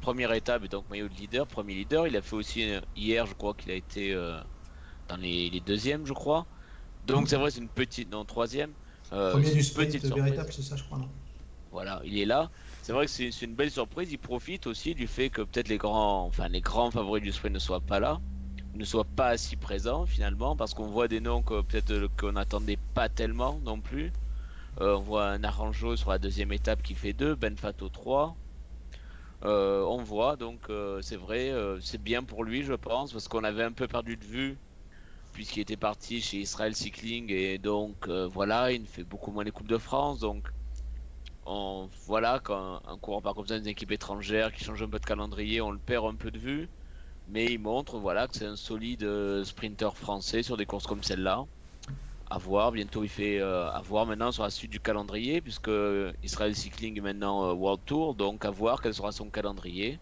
première 0.00 0.32
étape, 0.32 0.64
donc 0.66 0.88
maillot 0.90 1.08
de 1.08 1.14
leader, 1.14 1.46
premier 1.46 1.74
leader. 1.74 2.06
Il 2.06 2.16
a 2.16 2.22
fait 2.22 2.36
aussi 2.36 2.70
euh, 2.70 2.80
hier, 2.96 3.26
je 3.26 3.34
crois 3.34 3.54
qu'il 3.54 3.70
a 3.70 3.74
été 3.74 4.12
euh, 4.12 4.40
dans 5.08 5.16
les, 5.16 5.60
deuxièmes, 5.60 6.06
je 6.06 6.12
crois. 6.12 6.46
Donc 7.06 7.28
c'est 7.28 7.36
vrai, 7.36 7.50
c'est 7.50 7.60
une 7.60 7.68
petite, 7.68 8.10
non 8.10 8.24
troisième. 8.24 8.72
premier 9.10 9.52
du 9.52 9.62
sprint 9.62 9.94
véritable, 9.96 10.52
c'est 10.52 10.62
ça, 10.62 10.76
je 10.76 10.84
crois, 10.84 10.98
non? 10.98 11.08
Voilà, 11.70 12.00
il 12.04 12.18
est 12.18 12.24
là 12.24 12.50
c'est 12.84 12.92
vrai 12.92 13.06
que 13.06 13.10
c'est 13.10 13.30
une 13.40 13.54
belle 13.54 13.70
surprise. 13.70 14.12
Il 14.12 14.18
profite 14.18 14.66
aussi 14.66 14.94
du 14.94 15.06
fait 15.06 15.30
que 15.30 15.40
peut-être 15.40 15.68
les 15.68 15.78
grands, 15.78 16.26
enfin 16.26 16.48
les 16.48 16.60
grands 16.60 16.90
favoris 16.90 17.22
du 17.22 17.32
sprint 17.32 17.54
ne 17.54 17.58
soient 17.58 17.80
pas 17.80 17.98
là, 17.98 18.20
ne 18.74 18.84
soient 18.84 19.06
pas 19.16 19.38
si 19.38 19.56
présents 19.56 20.04
finalement, 20.04 20.54
parce 20.54 20.74
qu'on 20.74 20.88
voit 20.88 21.08
des 21.08 21.20
noms 21.20 21.42
que 21.42 21.62
peut-être 21.62 21.92
euh, 21.92 22.08
qu'on 22.20 22.32
n'attendait 22.32 22.78
pas 22.92 23.08
tellement 23.08 23.58
non 23.64 23.80
plus. 23.80 24.12
Euh, 24.80 24.96
on 24.96 25.00
voit 25.00 25.26
un 25.28 25.44
Aranjo 25.44 25.96
sur 25.96 26.10
la 26.10 26.18
deuxième 26.18 26.52
étape 26.52 26.82
qui 26.82 26.94
fait 26.94 27.12
2, 27.12 27.34
Ben 27.36 27.56
Fato 27.56 27.88
3. 27.88 28.36
Euh, 29.44 29.82
on 29.82 30.02
voit 30.02 30.36
donc 30.36 30.70
c'est 31.02 31.16
vrai, 31.16 31.52
c'est 31.80 32.02
bien 32.02 32.22
pour 32.24 32.44
lui 32.44 32.62
je 32.62 32.72
pense, 32.74 33.12
parce 33.12 33.28
qu'on 33.28 33.44
avait 33.44 33.64
un 33.64 33.72
peu 33.72 33.86
perdu 33.88 34.16
de 34.16 34.24
vue 34.24 34.58
puisqu'il 35.32 35.60
était 35.60 35.76
parti 35.76 36.20
chez 36.22 36.38
Israel 36.38 36.74
Cycling 36.74 37.30
et 37.30 37.58
donc 37.58 38.08
voilà, 38.08 38.72
il 38.72 38.86
fait 38.86 39.04
beaucoup 39.04 39.30
moins 39.32 39.44
les 39.44 39.50
Coupes 39.50 39.68
de 39.68 39.78
France 39.78 40.20
donc 40.20 40.48
on, 41.46 41.88
voilà, 42.06 42.40
quand 42.40 42.80
un 42.86 42.98
coureur 42.98 43.22
par 43.22 43.34
comme 43.34 43.46
ça, 43.46 43.56
une 43.56 43.66
équipe 43.66 43.92
étrangère 43.92 44.52
qui 44.52 44.64
change 44.64 44.82
un 44.82 44.88
peu 44.88 44.98
de 44.98 45.04
calendrier, 45.04 45.60
on 45.60 45.70
le 45.70 45.78
perd 45.78 46.06
un 46.06 46.16
peu 46.16 46.30
de 46.30 46.38
vue. 46.38 46.70
Mais 47.26 47.52
il 47.52 47.58
montre 47.60 47.98
voilà, 47.98 48.28
que 48.28 48.36
c'est 48.36 48.46
un 48.46 48.56
solide 48.56 49.02
euh, 49.04 49.44
sprinter 49.44 49.96
français 49.96 50.42
sur 50.42 50.56
des 50.56 50.66
courses 50.66 50.86
comme 50.86 51.02
celle-là. 51.02 51.46
À 52.30 52.38
voir, 52.38 52.72
bientôt 52.72 53.04
il 53.04 53.08
fait 53.08 53.38
euh, 53.38 53.70
à 53.70 53.80
voir 53.82 54.06
maintenant 54.06 54.32
sur 54.32 54.42
la 54.42 54.50
suite 54.50 54.70
du 54.70 54.80
calendrier, 54.80 55.40
puisque 55.40 55.70
Israel 56.22 56.56
Cycling 56.56 56.98
est 56.98 57.02
maintenant 57.02 57.44
euh, 57.44 57.52
World 57.52 57.82
Tour, 57.84 58.14
donc 58.14 58.44
à 58.44 58.50
voir 58.50 58.80
quel 58.80 58.94
sera 58.94 59.12
son 59.12 59.30
calendrier. 59.30 59.98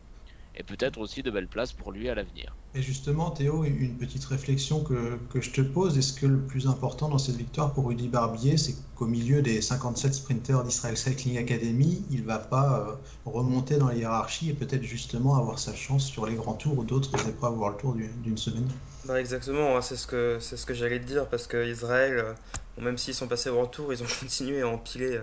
Et 0.55 0.63
peut-être 0.63 0.99
aussi 0.99 1.23
de 1.23 1.31
belles 1.31 1.49
places 1.49 1.73
pour 1.73 1.93
lui 1.93 2.09
à 2.09 2.15
l'avenir. 2.15 2.57
Et 2.75 2.83
justement, 2.83 3.31
Théo, 3.31 3.65
une 3.65 3.99
petite 3.99 4.25
réflexion 4.25 4.83
que, 4.83 5.19
je 5.35 5.51
te 5.51 5.61
pose. 5.61 5.99
Est-ce 5.99 6.13
que 6.15 6.27
le 6.27 6.47
plus 6.47 6.67
important 6.67 7.09
dans 7.09 7.19
cette 7.19 7.37
victoire 7.37 7.73
pour 7.75 7.87
Rudy 7.87 8.09
Barbier, 8.09 8.57
c'est 8.57 8.77
qu'au 8.95 9.07
milieu 9.07 9.43
des 9.43 9.61
57 9.61 10.15
sprinteurs 10.15 10.65
d'Israel 10.65 10.97
Cycling 10.97 11.39
Academy, 11.39 12.07
il 12.11 12.23
ne 12.23 12.27
va 12.27 12.39
pas 12.39 12.81
euh, 12.81 12.95
remonter 13.25 13.77
dans 13.77 13.89
la 13.89 13.95
hiérarchie 13.95 14.51
et 14.51 14.55
peut-être 14.55 14.85
justement 14.85 15.37
avoir 15.37 15.59
sa 15.59 15.75
chance 15.75 16.07
sur 16.07 16.27
les 16.27 16.35
grands 16.35 16.55
tours 16.55 16.79
ou 16.79 16.85
d'autres 16.85 17.29
épreuves 17.29 17.59
World 17.59 17.79
Tour 17.79 17.95
d'une 17.95 18.39
semaine? 18.39 18.69
Exactement, 19.17 19.81
c'est 19.83 19.97
ce 19.97 20.07
que, 20.07 20.39
ce 20.41 20.65
que 20.67 20.75
j'allais 20.75 21.01
te 21.01 21.05
dire 21.05 21.27
parce 21.29 21.47
que 21.47 21.67
Israël, 21.67 22.19
euh, 22.19 22.33
même 22.81 22.99
s'ils 22.99 23.15
sont 23.15 23.29
passés 23.29 23.51
World 23.51 23.71
Tour, 23.71 23.93
ils 23.93 24.03
ont 24.03 24.07
continué 24.21 24.63
à 24.63 24.69
empiler 24.69 25.17
euh, 25.17 25.23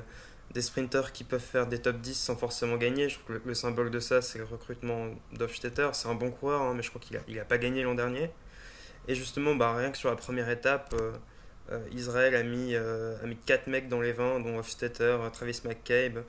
des 0.53 0.61
sprinteurs 0.61 1.11
qui 1.11 1.23
peuvent 1.23 1.39
faire 1.39 1.67
des 1.67 1.79
top 1.79 1.97
10 1.97 2.13
sans 2.13 2.35
forcément 2.35 2.77
gagner. 2.77 3.09
Je 3.09 3.19
trouve 3.19 3.39
que 3.39 3.47
le, 3.47 3.53
symbole 3.53 3.91
de 3.91 3.99
ça, 3.99 4.21
c'est 4.21 4.39
le 4.39 4.45
recrutement 4.45 5.09
d'Hofstetter. 5.33 5.89
C'est 5.93 6.07
un 6.07 6.15
bon 6.15 6.31
coureur, 6.31 6.61
hein, 6.61 6.73
mais 6.75 6.83
je 6.83 6.89
crois 6.89 7.01
qu'il 7.01 7.17
n'a 7.17 7.23
il 7.27 7.39
a 7.39 7.45
pas 7.45 7.57
gagné 7.57 7.83
l'an 7.83 7.95
dernier. 7.95 8.31
Et 9.07 9.15
justement, 9.15 9.55
bah, 9.55 9.75
rien 9.75 9.91
que 9.91 9.97
sur 9.97 10.09
la 10.09 10.15
première 10.15 10.49
étape, 10.49 10.93
euh, 11.71 11.79
Israël 11.91 12.35
a 12.35 12.43
mis, 12.43 12.75
a 12.75 13.25
mis 13.25 13.37
4 13.37 13.67
mecs 13.67 13.87
dans 13.87 14.01
les 14.01 14.11
20, 14.11 14.39
dont 14.41 14.57
Hofstetter, 14.57 15.17
Travis 15.31 15.61
McCabe, 15.65 16.23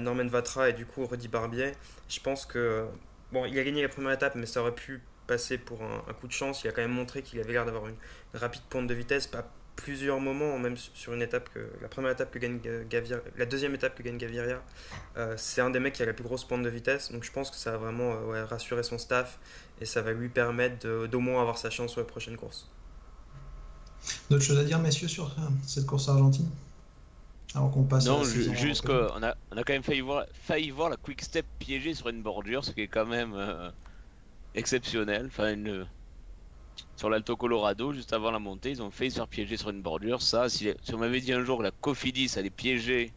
Norman 0.00 0.26
Vatra 0.26 0.70
et 0.70 0.72
du 0.72 0.86
coup 0.86 1.06
Rudy 1.06 1.28
Barbier. 1.28 1.72
Je 2.08 2.20
pense 2.20 2.46
que. 2.46 2.86
bon, 3.32 3.44
il 3.46 3.58
a 3.58 3.64
gagné 3.64 3.82
la 3.82 3.88
première 3.88 4.12
étape, 4.12 4.34
mais 4.34 4.46
ça 4.46 4.60
aurait 4.60 4.74
pu 4.74 5.02
passer 5.26 5.58
pour 5.58 5.80
un, 5.82 6.12
coup 6.14 6.26
de 6.26 6.32
chance. 6.32 6.64
Il 6.64 6.68
a 6.68 6.72
quand 6.72 6.82
même 6.82 6.92
montré 6.92 7.22
qu'il 7.22 7.40
avait 7.40 7.52
l'air 7.52 7.64
d'avoir 7.64 7.86
une, 7.86 7.94
une, 8.34 8.40
rapide 8.40 8.62
pointe 8.68 8.86
de 8.86 8.94
vitesse, 8.94 9.26
pas 9.26 9.50
plusieurs 9.76 10.18
moments, 10.18 10.58
même 10.58 10.76
sur 10.76 11.12
une 11.12 11.22
étape 11.22 11.50
que 11.52 11.70
la 11.80 11.88
première 11.88 12.10
étape 12.10 12.30
que 12.32 12.38
gagne 12.38 12.58
Gaviria, 12.88 13.20
la 13.36 13.46
deuxième 13.46 13.74
étape 13.74 13.94
que 13.94 14.02
gagne 14.02 14.16
Gaviria, 14.16 14.62
euh, 15.16 15.34
c'est 15.36 15.60
un 15.60 15.70
des 15.70 15.78
mecs 15.78 15.94
qui 15.94 16.02
a 16.02 16.06
la 16.06 16.14
plus 16.14 16.24
grosse 16.24 16.44
pente 16.44 16.62
de 16.62 16.68
vitesse. 16.68 17.12
Donc 17.12 17.22
je 17.22 17.30
pense 17.30 17.50
que 17.50 17.56
ça 17.56 17.72
va 17.72 17.78
vraiment 17.78 18.12
euh, 18.32 18.44
rassurer 18.46 18.82
son 18.82 18.98
staff 18.98 19.38
et 19.80 19.84
ça 19.84 20.02
va 20.02 20.12
lui 20.12 20.30
permettre 20.30 21.06
d'au 21.06 21.20
moins 21.20 21.40
avoir 21.40 21.58
sa 21.58 21.70
chance 21.70 21.92
sur 21.92 22.00
la 22.00 22.06
prochaine 22.06 22.36
course. 22.36 22.68
D'autres 24.30 24.44
choses 24.44 24.58
à 24.58 24.64
dire, 24.64 24.78
messieurs, 24.78 25.08
sur 25.08 25.26
euh, 25.26 25.42
cette 25.66 25.86
course 25.86 26.08
argentine? 26.08 26.48
Alors 27.54 27.70
qu'on 27.70 27.84
passe. 27.84 28.06
Non, 28.06 28.24
juste 28.24 28.86
qu'on 28.86 29.22
a, 29.22 29.34
on 29.50 29.56
a 29.56 29.62
quand 29.62 29.72
même 29.72 29.82
failli 29.82 30.00
voir, 30.00 30.26
failli 30.32 30.70
voir 30.70 30.90
la 30.90 30.96
quick 30.96 31.22
step 31.22 31.46
piégée 31.58 31.94
sur 31.94 32.08
une 32.08 32.22
bordure, 32.22 32.64
ce 32.64 32.72
qui 32.72 32.82
est 32.82 32.88
quand 32.88 33.06
même 33.06 33.34
exceptionnel. 34.56 35.26
Enfin, 35.26 35.52
une 35.54 35.86
sur 36.96 37.10
l'Alto 37.10 37.36
Colorado, 37.36 37.92
juste 37.92 38.12
avant 38.12 38.30
la 38.30 38.38
montée, 38.38 38.70
ils 38.70 38.82
ont 38.82 38.90
fait 38.90 39.10
se 39.10 39.16
faire 39.16 39.28
piéger 39.28 39.56
sur 39.56 39.70
une 39.70 39.82
bordure. 39.82 40.22
Ça, 40.22 40.48
si, 40.48 40.72
on 40.92 40.98
m'avait 40.98 41.20
dit 41.20 41.32
un 41.32 41.44
jour 41.44 41.58
que 41.58 41.62
la 41.62 41.70
Cofidis 41.70 42.32
allait 42.36 42.50
piéger 42.50 43.12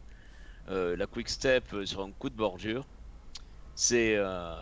euh, 0.68 0.96
la 0.96 1.06
Quick 1.06 1.28
Step 1.28 1.64
euh, 1.72 1.86
sur 1.86 2.02
un 2.02 2.10
coup 2.12 2.30
de 2.30 2.36
bordure, 2.36 2.86
c'est 3.74 4.16
euh, 4.16 4.54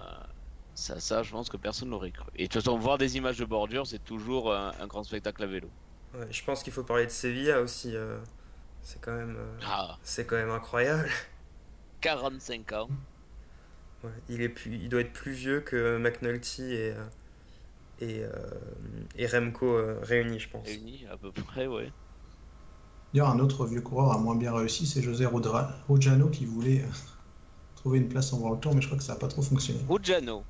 ça, 0.74 1.00
ça, 1.00 1.22
je 1.22 1.30
pense 1.32 1.48
que 1.48 1.56
personne 1.56 1.90
n'aurait 1.90 2.12
cru. 2.12 2.30
Et 2.36 2.44
de 2.44 2.52
toute 2.52 2.62
façon, 2.62 2.78
voir 2.78 2.98
des 2.98 3.16
images 3.16 3.38
de 3.38 3.44
bordure, 3.44 3.86
c'est 3.86 4.04
toujours 4.04 4.54
un, 4.54 4.86
grand 4.86 5.02
spectacle 5.02 5.42
à 5.42 5.46
vélo. 5.46 5.68
je 6.30 6.44
pense 6.44 6.62
qu'il 6.62 6.72
faut 6.72 6.84
parler 6.84 7.06
de 7.06 7.10
Sevilla 7.10 7.60
aussi. 7.60 7.94
c'est 8.82 9.00
quand 9.00 9.12
même, 9.12 9.36
ah. 9.66 9.96
c'est 10.02 10.26
quand 10.26 10.36
même 10.36 10.50
incroyable. 10.50 11.10
45 12.00 12.72
ans. 12.72 12.88
Il 14.28 14.42
est 14.42 14.48
plus, 14.48 14.74
il 14.74 14.88
doit 14.88 15.00
être 15.00 15.12
plus 15.12 15.32
vieux 15.32 15.60
que 15.60 15.98
McNulty 15.98 16.74
et 16.74 16.94
et, 18.00 18.22
euh, 18.22 18.30
et 19.16 19.26
Remco 19.26 19.66
euh, 19.66 19.98
réunis, 20.02 20.38
je 20.38 20.48
pense. 20.48 20.66
Réunis, 20.66 21.06
à 21.10 21.16
peu 21.16 21.32
près, 21.32 21.66
ouais. 21.66 21.92
D'ailleurs, 23.12 23.30
un 23.30 23.38
autre 23.38 23.66
vieux 23.66 23.80
coureur 23.80 24.12
a 24.12 24.18
moins 24.18 24.36
bien 24.36 24.52
réussi, 24.54 24.86
c'est 24.86 25.02
José 25.02 25.26
Ruggiano 25.26 26.28
qui 26.28 26.44
voulait 26.44 26.82
euh, 26.82 26.88
trouver 27.74 27.98
une 27.98 28.08
place 28.08 28.32
en 28.32 28.38
World 28.38 28.60
Tour, 28.60 28.74
mais 28.74 28.80
je 28.80 28.86
crois 28.86 28.98
que 28.98 29.04
ça 29.04 29.14
n'a 29.14 29.18
pas 29.18 29.28
trop 29.28 29.42
fonctionné. 29.42 29.80
Ruggiano. 29.88 30.44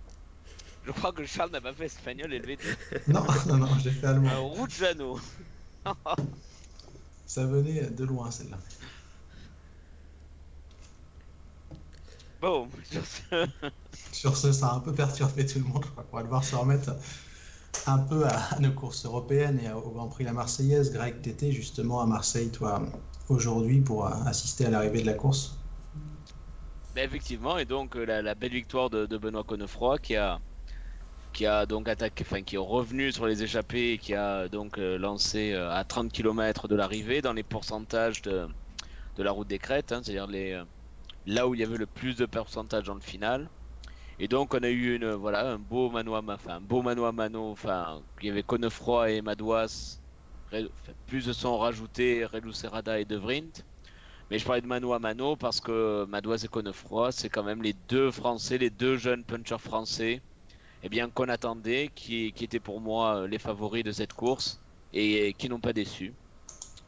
Je 0.84 0.92
crois 0.92 1.12
que 1.12 1.24
Charles 1.24 1.50
n'a 1.50 1.60
pas 1.60 1.72
fait 1.72 1.86
espagnol 1.86 2.32
et 2.32 2.38
LVT. 2.38 2.64
non, 3.08 3.24
non, 3.46 3.56
non, 3.58 3.68
j'ai 3.78 3.90
fait 3.90 4.06
allemand. 4.06 4.50
Ruggiano. 4.52 5.18
ça 7.26 7.46
venait 7.46 7.88
de 7.90 8.04
loin, 8.04 8.30
celle-là. 8.30 8.58
Bon, 12.40 12.68
sur 12.84 13.04
ce... 13.04 13.46
sur 14.12 14.36
ce, 14.36 14.52
ça 14.52 14.68
a 14.68 14.74
un 14.74 14.80
peu 14.80 14.92
perturbé 14.92 15.44
tout 15.44 15.58
le 15.58 15.64
monde. 15.64 15.84
Qu'on 16.10 16.16
va 16.16 16.22
devoir 16.22 16.44
se 16.44 16.54
remettre 16.54 16.92
un 17.86 17.98
peu 17.98 18.26
à, 18.26 18.58
nos 18.60 18.72
courses 18.72 19.04
européennes 19.04 19.60
et 19.64 19.70
au 19.72 19.90
Grand 19.90 20.08
Prix 20.08 20.24
La 20.24 20.32
Marseillaise. 20.32 20.92
Greg, 20.92 21.20
t'étais 21.20 21.52
justement 21.52 22.00
à 22.00 22.06
Marseille, 22.06 22.50
toi, 22.50 22.82
aujourd'hui, 23.28 23.80
pour 23.80 24.06
assister 24.06 24.66
à 24.66 24.70
l'arrivée 24.70 25.00
de 25.00 25.06
la 25.06 25.14
course 25.14 25.58
ben, 26.94 27.04
Effectivement, 27.04 27.58
et 27.58 27.64
donc 27.64 27.96
euh, 27.96 28.04
la, 28.04 28.34
belle 28.34 28.52
victoire 28.52 28.90
de, 28.90 29.06
Benoît 29.16 29.44
Connefroy 29.44 29.98
qui 29.98 30.14
a, 30.14 30.38
qui 31.32 31.44
a 31.44 31.66
donc 31.66 31.88
attaqué, 31.88 32.24
enfin 32.26 32.42
qui 32.42 32.54
est 32.54 32.58
revenu 32.58 33.10
sur 33.10 33.26
les 33.26 33.42
échappées 33.42 33.92
et 33.92 33.98
qui 33.98 34.14
a 34.14 34.48
donc 34.48 34.78
euh, 34.78 34.96
lancé 34.96 35.52
euh, 35.52 35.72
à 35.72 35.84
30 35.84 36.12
km 36.12 36.68
de 36.68 36.76
l'arrivée 36.76 37.20
dans 37.20 37.32
les 37.32 37.42
pourcentages 37.42 38.22
de, 38.22 38.46
de 39.16 39.22
la 39.22 39.32
route 39.32 39.48
des 39.48 39.58
crêtes, 39.58 39.92
hein, 39.92 40.00
c'est-à-dire 40.02 40.26
les, 40.26 40.60
là 41.28 41.46
où 41.46 41.54
il 41.54 41.60
y 41.60 41.64
avait 41.64 41.76
le 41.76 41.86
plus 41.86 42.16
de 42.16 42.26
pourcentage 42.26 42.84
dans 42.84 42.94
le 42.94 43.00
final. 43.00 43.48
Et 44.18 44.28
donc 44.28 44.54
on 44.54 44.62
a 44.62 44.68
eu 44.70 44.96
une, 44.96 45.12
voilà, 45.12 45.50
un 45.50 45.58
beau 45.58 45.90
mano 45.90 46.14
un 46.14 46.60
beau 46.60 46.82
mano 46.82 47.12
mano, 47.12 47.50
enfin, 47.50 48.02
il 48.20 48.28
y 48.28 48.30
avait 48.30 48.42
Connefroy 48.42 49.12
et 49.12 49.22
Madouas, 49.22 50.00
plus 51.06 51.26
de 51.26 51.32
son 51.32 51.58
rajouté, 51.58 52.24
Relu 52.24 52.52
Serrada 52.52 52.98
et 52.98 53.04
De 53.04 53.16
Vrint. 53.16 53.62
Mais 54.30 54.38
je 54.38 54.44
parlais 54.44 54.62
de 54.62 54.66
mano 54.66 54.98
mano 54.98 55.36
parce 55.36 55.60
que 55.60 56.04
Madoise 56.06 56.44
et 56.44 56.48
Connefroy, 56.48 57.12
c'est 57.12 57.28
quand 57.28 57.44
même 57.44 57.62
les 57.62 57.74
deux 57.74 58.10
Français, 58.10 58.58
les 58.58 58.70
deux 58.70 58.96
jeunes 58.96 59.24
punchers 59.24 59.58
français 59.58 60.22
eh 60.82 60.88
bien, 60.88 61.10
qu'on 61.10 61.28
attendait, 61.28 61.90
qui, 61.94 62.26
étaient 62.28 62.60
pour 62.60 62.80
moi 62.80 63.26
les 63.26 63.38
favoris 63.38 63.84
de 63.84 63.92
cette 63.92 64.12
course 64.12 64.60
et 64.92 65.34
qui 65.34 65.48
n'ont 65.48 65.60
pas 65.60 65.72
déçu. 65.72 66.14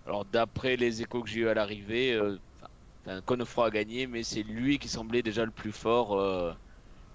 Alors 0.07 0.25
d'après 0.25 0.77
les 0.77 1.03
échos 1.03 1.23
que 1.23 1.29
j'ai 1.29 1.41
eu 1.41 1.49
à 1.49 1.55
l'arrivée, 1.55 2.15
euh, 2.15 2.39
Connefroy 3.27 3.67
a 3.67 3.71
gagné, 3.71 4.07
mais 4.07 4.23
c'est 4.23 4.43
lui 4.43 4.79
qui 4.79 4.89
semblait 4.89 5.23
déjà 5.23 5.45
le 5.45 5.51
plus 5.51 5.73
fort, 5.73 6.19
euh, 6.19 6.53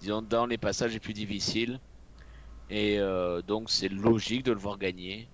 disons, 0.00 0.22
dans 0.22 0.46
les 0.46 0.58
passages 0.58 0.92
les 0.92 1.00
plus 1.00 1.14
difficiles. 1.14 1.80
Et 2.68 2.98
euh, 2.98 3.42
donc 3.42 3.70
c'est 3.70 3.88
logique 3.88 4.42
de 4.42 4.52
le 4.52 4.58
voir 4.58 4.78
gagner, 4.78 5.28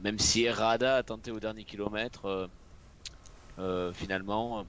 même 0.00 0.18
si 0.18 0.44
Errada 0.44 0.96
a 0.96 1.02
tenté 1.02 1.30
au 1.30 1.40
dernier 1.40 1.64
kilomètre. 1.64 2.50
finalement, 3.94 4.66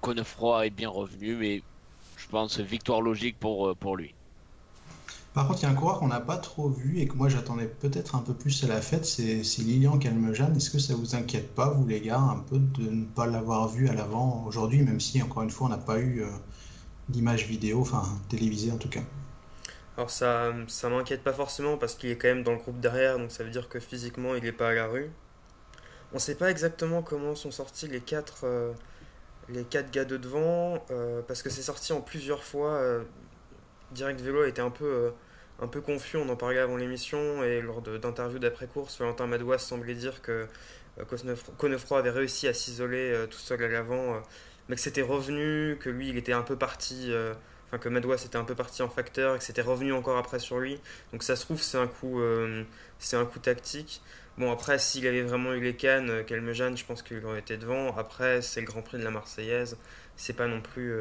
Connefroy 0.00 0.66
est 0.66 0.70
bien 0.70 0.88
revenu, 0.88 1.36
mais 1.36 1.62
je 2.16 2.26
pense 2.28 2.60
victoire 2.60 3.00
logique 3.00 3.38
pour, 3.38 3.76
pour 3.76 3.96
lui. 3.96 4.14
Par 5.34 5.48
contre, 5.48 5.60
il 5.60 5.62
y 5.64 5.66
a 5.66 5.70
un 5.70 5.74
coureur 5.74 5.98
qu'on 5.98 6.06
n'a 6.06 6.20
pas 6.20 6.36
trop 6.36 6.68
vu 6.68 7.00
et 7.00 7.08
que 7.08 7.14
moi 7.14 7.28
j'attendais 7.28 7.66
peut-être 7.66 8.14
un 8.14 8.20
peu 8.20 8.32
plus 8.32 8.62
à 8.62 8.68
la 8.68 8.80
fête, 8.80 9.04
c'est 9.04 9.42
Lilian 9.58 9.98
Calmejane. 9.98 10.56
Est-ce 10.56 10.70
que 10.70 10.78
ça 10.78 10.94
vous 10.94 11.16
inquiète 11.16 11.52
pas, 11.56 11.70
vous 11.70 11.84
les 11.84 12.00
gars, 12.00 12.20
un 12.20 12.38
peu 12.38 12.58
de 12.58 12.88
ne 12.88 13.04
pas 13.04 13.26
l'avoir 13.26 13.66
vu 13.66 13.88
à 13.88 13.94
l'avant 13.94 14.44
aujourd'hui, 14.46 14.82
même 14.82 15.00
si 15.00 15.20
encore 15.20 15.42
une 15.42 15.50
fois 15.50 15.66
on 15.66 15.70
n'a 15.70 15.76
pas 15.76 15.98
eu 15.98 16.22
euh, 16.22 16.28
d'image 17.08 17.48
vidéo, 17.48 17.80
enfin 17.80 18.04
télévisée 18.28 18.70
en 18.70 18.76
tout 18.76 18.88
cas? 18.88 19.00
Alors 19.96 20.08
ça, 20.08 20.52
ça 20.68 20.88
m'inquiète 20.88 21.24
pas 21.24 21.32
forcément 21.32 21.78
parce 21.78 21.96
qu'il 21.96 22.10
est 22.10 22.16
quand 22.16 22.28
même 22.28 22.44
dans 22.44 22.52
le 22.52 22.58
groupe 22.58 22.78
derrière, 22.78 23.18
donc 23.18 23.32
ça 23.32 23.42
veut 23.42 23.50
dire 23.50 23.68
que 23.68 23.80
physiquement 23.80 24.36
il 24.36 24.44
n'est 24.44 24.52
pas 24.52 24.68
à 24.68 24.74
la 24.74 24.86
rue. 24.86 25.10
On 26.12 26.16
ne 26.16 26.20
sait 26.20 26.36
pas 26.36 26.48
exactement 26.48 27.02
comment 27.02 27.34
sont 27.34 27.50
sortis 27.50 27.88
les 27.88 28.00
quatre, 28.00 28.44
euh, 28.44 28.72
les 29.48 29.64
quatre 29.64 29.90
gars 29.90 30.04
de 30.04 30.16
devant, 30.16 30.84
euh, 30.92 31.22
parce 31.26 31.42
que 31.42 31.50
c'est 31.50 31.62
sorti 31.62 31.92
en 31.92 32.00
plusieurs 32.00 32.44
fois. 32.44 32.80
Direct 33.90 34.20
Vélo 34.20 34.42
a 34.42 34.48
été 34.48 34.60
un 34.60 34.70
peu 34.70 35.12
un 35.60 35.68
peu 35.68 35.80
confus, 35.80 36.16
on 36.16 36.28
en 36.28 36.36
parlait 36.36 36.58
avant 36.58 36.76
l'émission, 36.76 37.44
et 37.44 37.60
lors 37.60 37.80
d'interviews 37.80 38.38
d'après-course, 38.38 38.98
Valentin 38.98 39.26
Madouas 39.26 39.58
semblait 39.58 39.94
dire 39.94 40.20
que 40.22 40.46
euh, 40.98 41.04
Connefroy 41.58 41.98
avait 41.98 42.10
réussi 42.10 42.48
à 42.48 42.54
s'isoler 42.54 43.12
euh, 43.12 43.26
tout 43.26 43.38
seul 43.38 43.62
à 43.62 43.68
l'avant, 43.68 44.14
euh, 44.14 44.18
mais 44.68 44.76
que 44.76 44.80
c'était 44.80 45.02
revenu, 45.02 45.76
que 45.80 45.90
lui 45.90 46.08
il 46.08 46.16
était 46.16 46.32
un 46.32 46.42
peu 46.42 46.56
parti, 46.56 47.12
enfin 47.68 47.78
que 47.78 47.88
Madouas 47.88 48.24
était 48.24 48.36
un 48.36 48.44
peu 48.44 48.54
parti 48.54 48.82
en 48.82 48.88
facteur, 48.88 49.36
et 49.36 49.38
que 49.38 49.44
c'était 49.44 49.62
revenu 49.62 49.92
encore 49.92 50.16
après 50.16 50.38
sur 50.38 50.58
lui. 50.58 50.80
Donc 51.12 51.22
ça 51.22 51.36
se 51.36 51.44
trouve, 51.44 51.60
c'est 51.62 51.78
un 51.78 51.86
coup, 51.86 52.20
c'est 52.98 53.16
un 53.16 53.26
coup 53.26 53.38
tactique. 53.40 54.00
Bon, 54.38 54.50
après, 54.50 54.78
s'il 54.78 55.06
avait 55.06 55.22
vraiment 55.22 55.52
eu 55.52 55.60
les 55.60 55.76
cannes, 55.76 56.24
Calmejane, 56.24 56.76
je 56.76 56.84
pense 56.84 57.02
qu'il 57.02 57.24
aurait 57.24 57.40
été 57.40 57.56
devant. 57.58 57.94
Après, 57.96 58.42
c'est 58.42 58.60
le 58.60 58.66
Grand 58.66 58.82
Prix 58.82 58.98
de 58.98 59.04
la 59.04 59.10
Marseillaise. 59.10 59.76
C'est 60.16 60.32
pas 60.32 60.48
non 60.48 60.62
plus. 60.62 60.94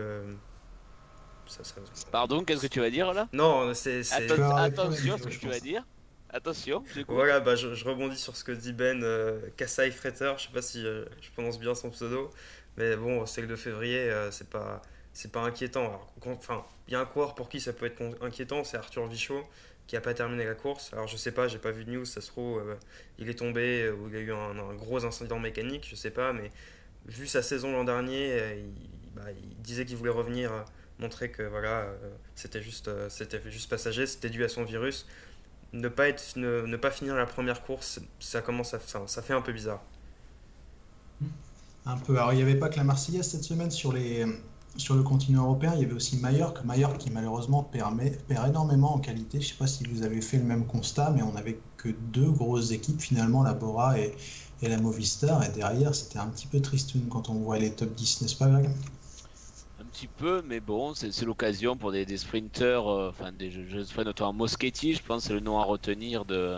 Pardon, 2.11 2.43
qu'est-ce 2.43 2.61
que 2.61 2.67
tu 2.67 2.79
vas 2.79 2.89
dire 2.89 3.13
là? 3.13 3.27
Non, 3.33 3.73
c'est. 3.73 4.01
attention 4.11 5.17
ce 5.17 5.23
que 5.23 5.39
tu 5.39 5.47
vas 5.47 5.59
dire. 5.59 5.85
Attention, 6.33 6.83
Voilà, 7.07 7.39
bah, 7.39 7.55
je, 7.55 7.67
rebondis 7.85 8.17
sur 8.17 8.35
ce 8.35 8.43
que 8.43 8.51
dit 8.51 8.73
Ben 8.73 9.03
euh, 9.03 9.39
Kassai 9.55 9.91
Fretter, 9.91 10.33
je 10.37 10.45
sais 10.45 10.51
pas 10.51 10.63
si 10.63 10.83
euh, 10.83 11.05
je 11.21 11.29
prononce 11.29 11.59
bien 11.59 11.75
son 11.75 11.91
pseudo, 11.91 12.31
mais 12.75 12.95
bon, 12.95 13.27
c'est 13.27 13.41
le 13.41 13.47
2 13.47 13.55
février, 13.55 13.99
euh, 13.99 14.31
c'est 14.31 14.49
pas 14.49 14.81
c'est 15.13 15.31
pas 15.31 15.41
inquiétant. 15.41 16.01
enfin, 16.25 16.65
il 16.87 16.93
y 16.93 16.95
a 16.95 16.99
un 16.99 17.05
coureur 17.05 17.35
pour 17.35 17.49
qui 17.49 17.61
ça 17.61 17.71
peut 17.71 17.85
être 17.85 18.01
inquiétant, 18.21 18.63
c'est 18.63 18.77
Arthur 18.77 19.05
Vichot 19.05 19.43
qui 19.85 19.95
a 19.95 20.01
pas 20.01 20.15
terminé 20.15 20.43
la 20.43 20.55
course. 20.55 20.91
Alors 20.93 21.07
je 21.07 21.17
sais 21.17 21.31
pas, 21.31 21.47
j'ai 21.47 21.59
pas 21.59 21.69
vu 21.69 21.85
de 21.85 21.91
news, 21.91 22.05
ça 22.05 22.19
se 22.19 22.29
trouve 22.29 22.63
il 23.19 23.29
est 23.29 23.37
tombé 23.37 23.91
ou 23.91 24.07
il 24.07 24.15
y 24.15 24.17
a 24.17 24.21
eu 24.21 24.33
un, 24.33 24.73
gros 24.73 25.05
incident 25.05 25.37
mécanique, 25.37 25.87
je 25.87 25.95
sais 25.95 26.09
pas, 26.09 26.33
mais 26.33 26.51
vu 27.05 27.27
sa 27.27 27.43
saison 27.43 27.71
l'an 27.73 27.83
dernier, 27.83 28.63
bah, 29.13 29.25
il 29.31 29.61
disait 29.61 29.85
qu'il 29.85 29.97
voulait 29.97 30.09
revenir 30.09 30.51
montrer 31.03 31.29
que 31.29 31.43
voilà, 31.43 31.81
euh, 31.81 31.95
c'était 32.35 32.61
juste, 32.61 32.87
euh, 32.87 33.09
c'était 33.09 33.41
juste 33.51 33.69
passager, 33.69 34.07
c'était 34.07 34.29
dû 34.29 34.43
à 34.43 34.49
son 34.49 34.63
virus. 34.63 35.05
Ne 35.73 35.89
pas, 35.89 36.07
être, 36.07 36.23
ne, 36.37 36.77
pas 36.77 36.91
finir 36.91 37.15
la 37.15 37.25
première 37.25 37.61
course, 37.61 37.99
ça 38.19 38.41
commence 38.41 38.73
à, 38.73 38.79
ça, 39.07 39.21
fait 39.21 39.33
un 39.33 39.41
peu 39.41 39.51
bizarre. 39.51 39.81
Un 41.85 41.97
peu. 41.97 42.15
Alors, 42.17 42.31
il 42.31 42.37
n'y 42.37 42.43
avait 42.43 42.59
pas 42.59 42.69
que 42.69 42.77
la 42.77 42.83
Marseillaise 42.83 43.27
cette 43.27 43.43
semaine 43.43 43.71
sur, 43.71 43.91
les, 43.91 44.23
sur 44.77 44.95
le 44.95 45.01
continent 45.01 45.45
européen. 45.45 45.73
Il 45.75 45.81
y 45.81 45.85
avait 45.85 45.95
aussi 45.95 46.17
Mallorca. 46.17 46.61
Mallorca 46.63 46.97
qui, 46.99 47.09
malheureusement, 47.09 47.63
permet, 47.63 48.11
perd 48.27 48.49
énormément 48.49 48.93
en 48.93 48.99
qualité. 48.99 49.41
Je 49.41 49.47
ne 49.47 49.51
sais 49.51 49.57
pas 49.57 49.67
si 49.67 49.83
vous 49.85 50.03
avez 50.03 50.21
fait 50.21 50.37
le 50.37 50.43
même 50.43 50.67
constat, 50.67 51.09
mais 51.09 51.23
on 51.23 51.33
n'avait 51.33 51.57
que 51.77 51.89
deux 51.89 52.29
grosses 52.29 52.71
équipes, 52.71 53.01
finalement, 53.01 53.41
la 53.41 53.53
Bora 53.53 53.99
et, 53.99 54.13
et 54.61 54.69
la 54.69 54.77
Movistar. 54.77 55.43
Et 55.43 55.49
derrière, 55.49 55.95
c'était 55.95 56.19
un 56.19 56.27
petit 56.27 56.45
peu 56.45 56.61
triste 56.61 56.93
quand 57.09 57.29
on 57.29 57.33
voit 57.33 57.57
les 57.57 57.71
top 57.71 57.95
10, 57.95 58.21
n'est-ce 58.21 58.35
pas, 58.35 58.47
Greg? 58.47 58.69
Petit 60.03 60.13
peu, 60.17 60.43
mais 60.45 60.59
bon, 60.59 60.93
c'est 60.93 61.23
l'occasion 61.23 61.77
pour 61.77 61.93
des, 61.93 62.17
sprinteurs, 62.17 62.89
euh, 62.89 63.09
enfin 63.09 63.31
des 63.31 63.49
jeunes 63.49 63.85
sprinteurs, 63.85 64.07
notamment 64.07 64.33
Moschetti, 64.33 64.95
je 64.95 65.01
pense 65.01 65.23
c'est 65.23 65.33
le 65.33 65.39
nom 65.39 65.59
à 65.59 65.63
retenir 65.63 66.25
de, 66.25 66.57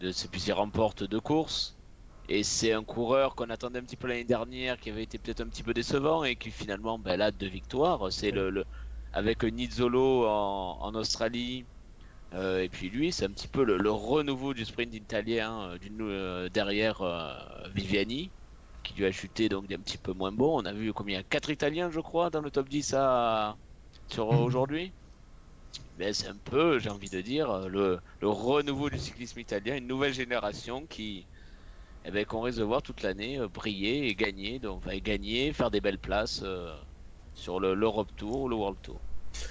de 0.00 0.12
puis 0.32 0.50
remporte 0.50 1.04
deux 1.04 1.20
courses. 1.20 1.76
Et 2.28 2.42
c'est 2.42 2.72
un 2.72 2.82
coureur 2.82 3.36
qu'on 3.36 3.50
attendait 3.50 3.78
un 3.78 3.82
petit 3.82 3.96
peu 3.96 4.08
l'année 4.08 4.24
dernière, 4.24 4.80
qui 4.80 4.90
avait 4.90 5.04
été 5.04 5.18
peut-être 5.18 5.42
un 5.42 5.46
petit 5.46 5.62
peu 5.62 5.74
décevant 5.74 6.24
et 6.24 6.34
qui 6.34 6.50
finalement 6.50 6.98
ben, 6.98 7.20
a 7.20 7.30
deux 7.30 7.48
victoires. 7.48 8.12
C'est 8.12 8.32
le, 8.32 8.64
avec 9.12 9.44
Nizzolo 9.44 10.26
en, 10.26 10.94
Australie. 10.94 11.64
Euh, 12.34 12.62
et 12.62 12.68
puis 12.68 12.88
lui, 12.90 13.12
c'est 13.12 13.26
un 13.26 13.30
petit 13.30 13.48
peu 13.48 13.62
le, 13.64 13.90
renouveau 13.90 14.54
du 14.54 14.64
sprint 14.64 14.94
italien 14.94 15.76
euh, 16.00 16.48
derrière 16.48 17.02
Viviani 17.74 18.30
qui 18.82 18.94
lui 18.94 19.06
a 19.06 19.12
chuté 19.12 19.48
donc 19.48 19.70
un 19.70 19.78
petit 19.78 19.98
peu 19.98 20.12
moins 20.12 20.32
bon. 20.32 20.60
On 20.60 20.64
a 20.64 20.72
vu 20.72 20.92
combien 20.92 21.22
4 21.22 21.50
Italiens, 21.50 21.90
je 21.90 22.00
crois, 22.00 22.30
dans 22.30 22.40
le 22.40 22.50
top 22.50 22.68
10 22.68 22.94
à... 22.96 23.56
sur 24.08 24.32
mhm. 24.32 24.40
aujourd'hui. 24.40 24.92
Mais 25.98 26.12
c'est 26.12 26.28
un 26.28 26.36
peu, 26.36 26.78
j'ai 26.78 26.90
envie 26.90 27.10
de 27.10 27.20
dire, 27.20 27.68
le, 27.68 28.00
le, 28.20 28.28
renouveau 28.28 28.88
du 28.88 28.98
cyclisme 28.98 29.38
italien, 29.38 29.76
une 29.76 29.86
nouvelle 29.86 30.14
génération 30.14 30.86
qui, 30.86 31.26
eh 32.04 32.10
ben, 32.10 32.24
qu'on 32.24 32.40
risque 32.40 32.58
de 32.58 32.64
voir 32.64 32.80
toute 32.80 33.02
l'année 33.02 33.38
euh, 33.38 33.48
briller 33.48 34.08
et 34.08 34.14
gagner, 34.14 34.58
donc 34.58 34.78
enfin, 34.78 34.96
gagner, 34.98 35.52
faire 35.52 35.70
des 35.70 35.82
belles 35.82 35.98
places 35.98 36.40
euh, 36.42 36.74
sur 37.34 37.60
l'Europe 37.60 38.08
Tour 38.16 38.42
ou 38.42 38.48
le 38.48 38.56
World 38.56 38.78
Tour. 38.82 38.98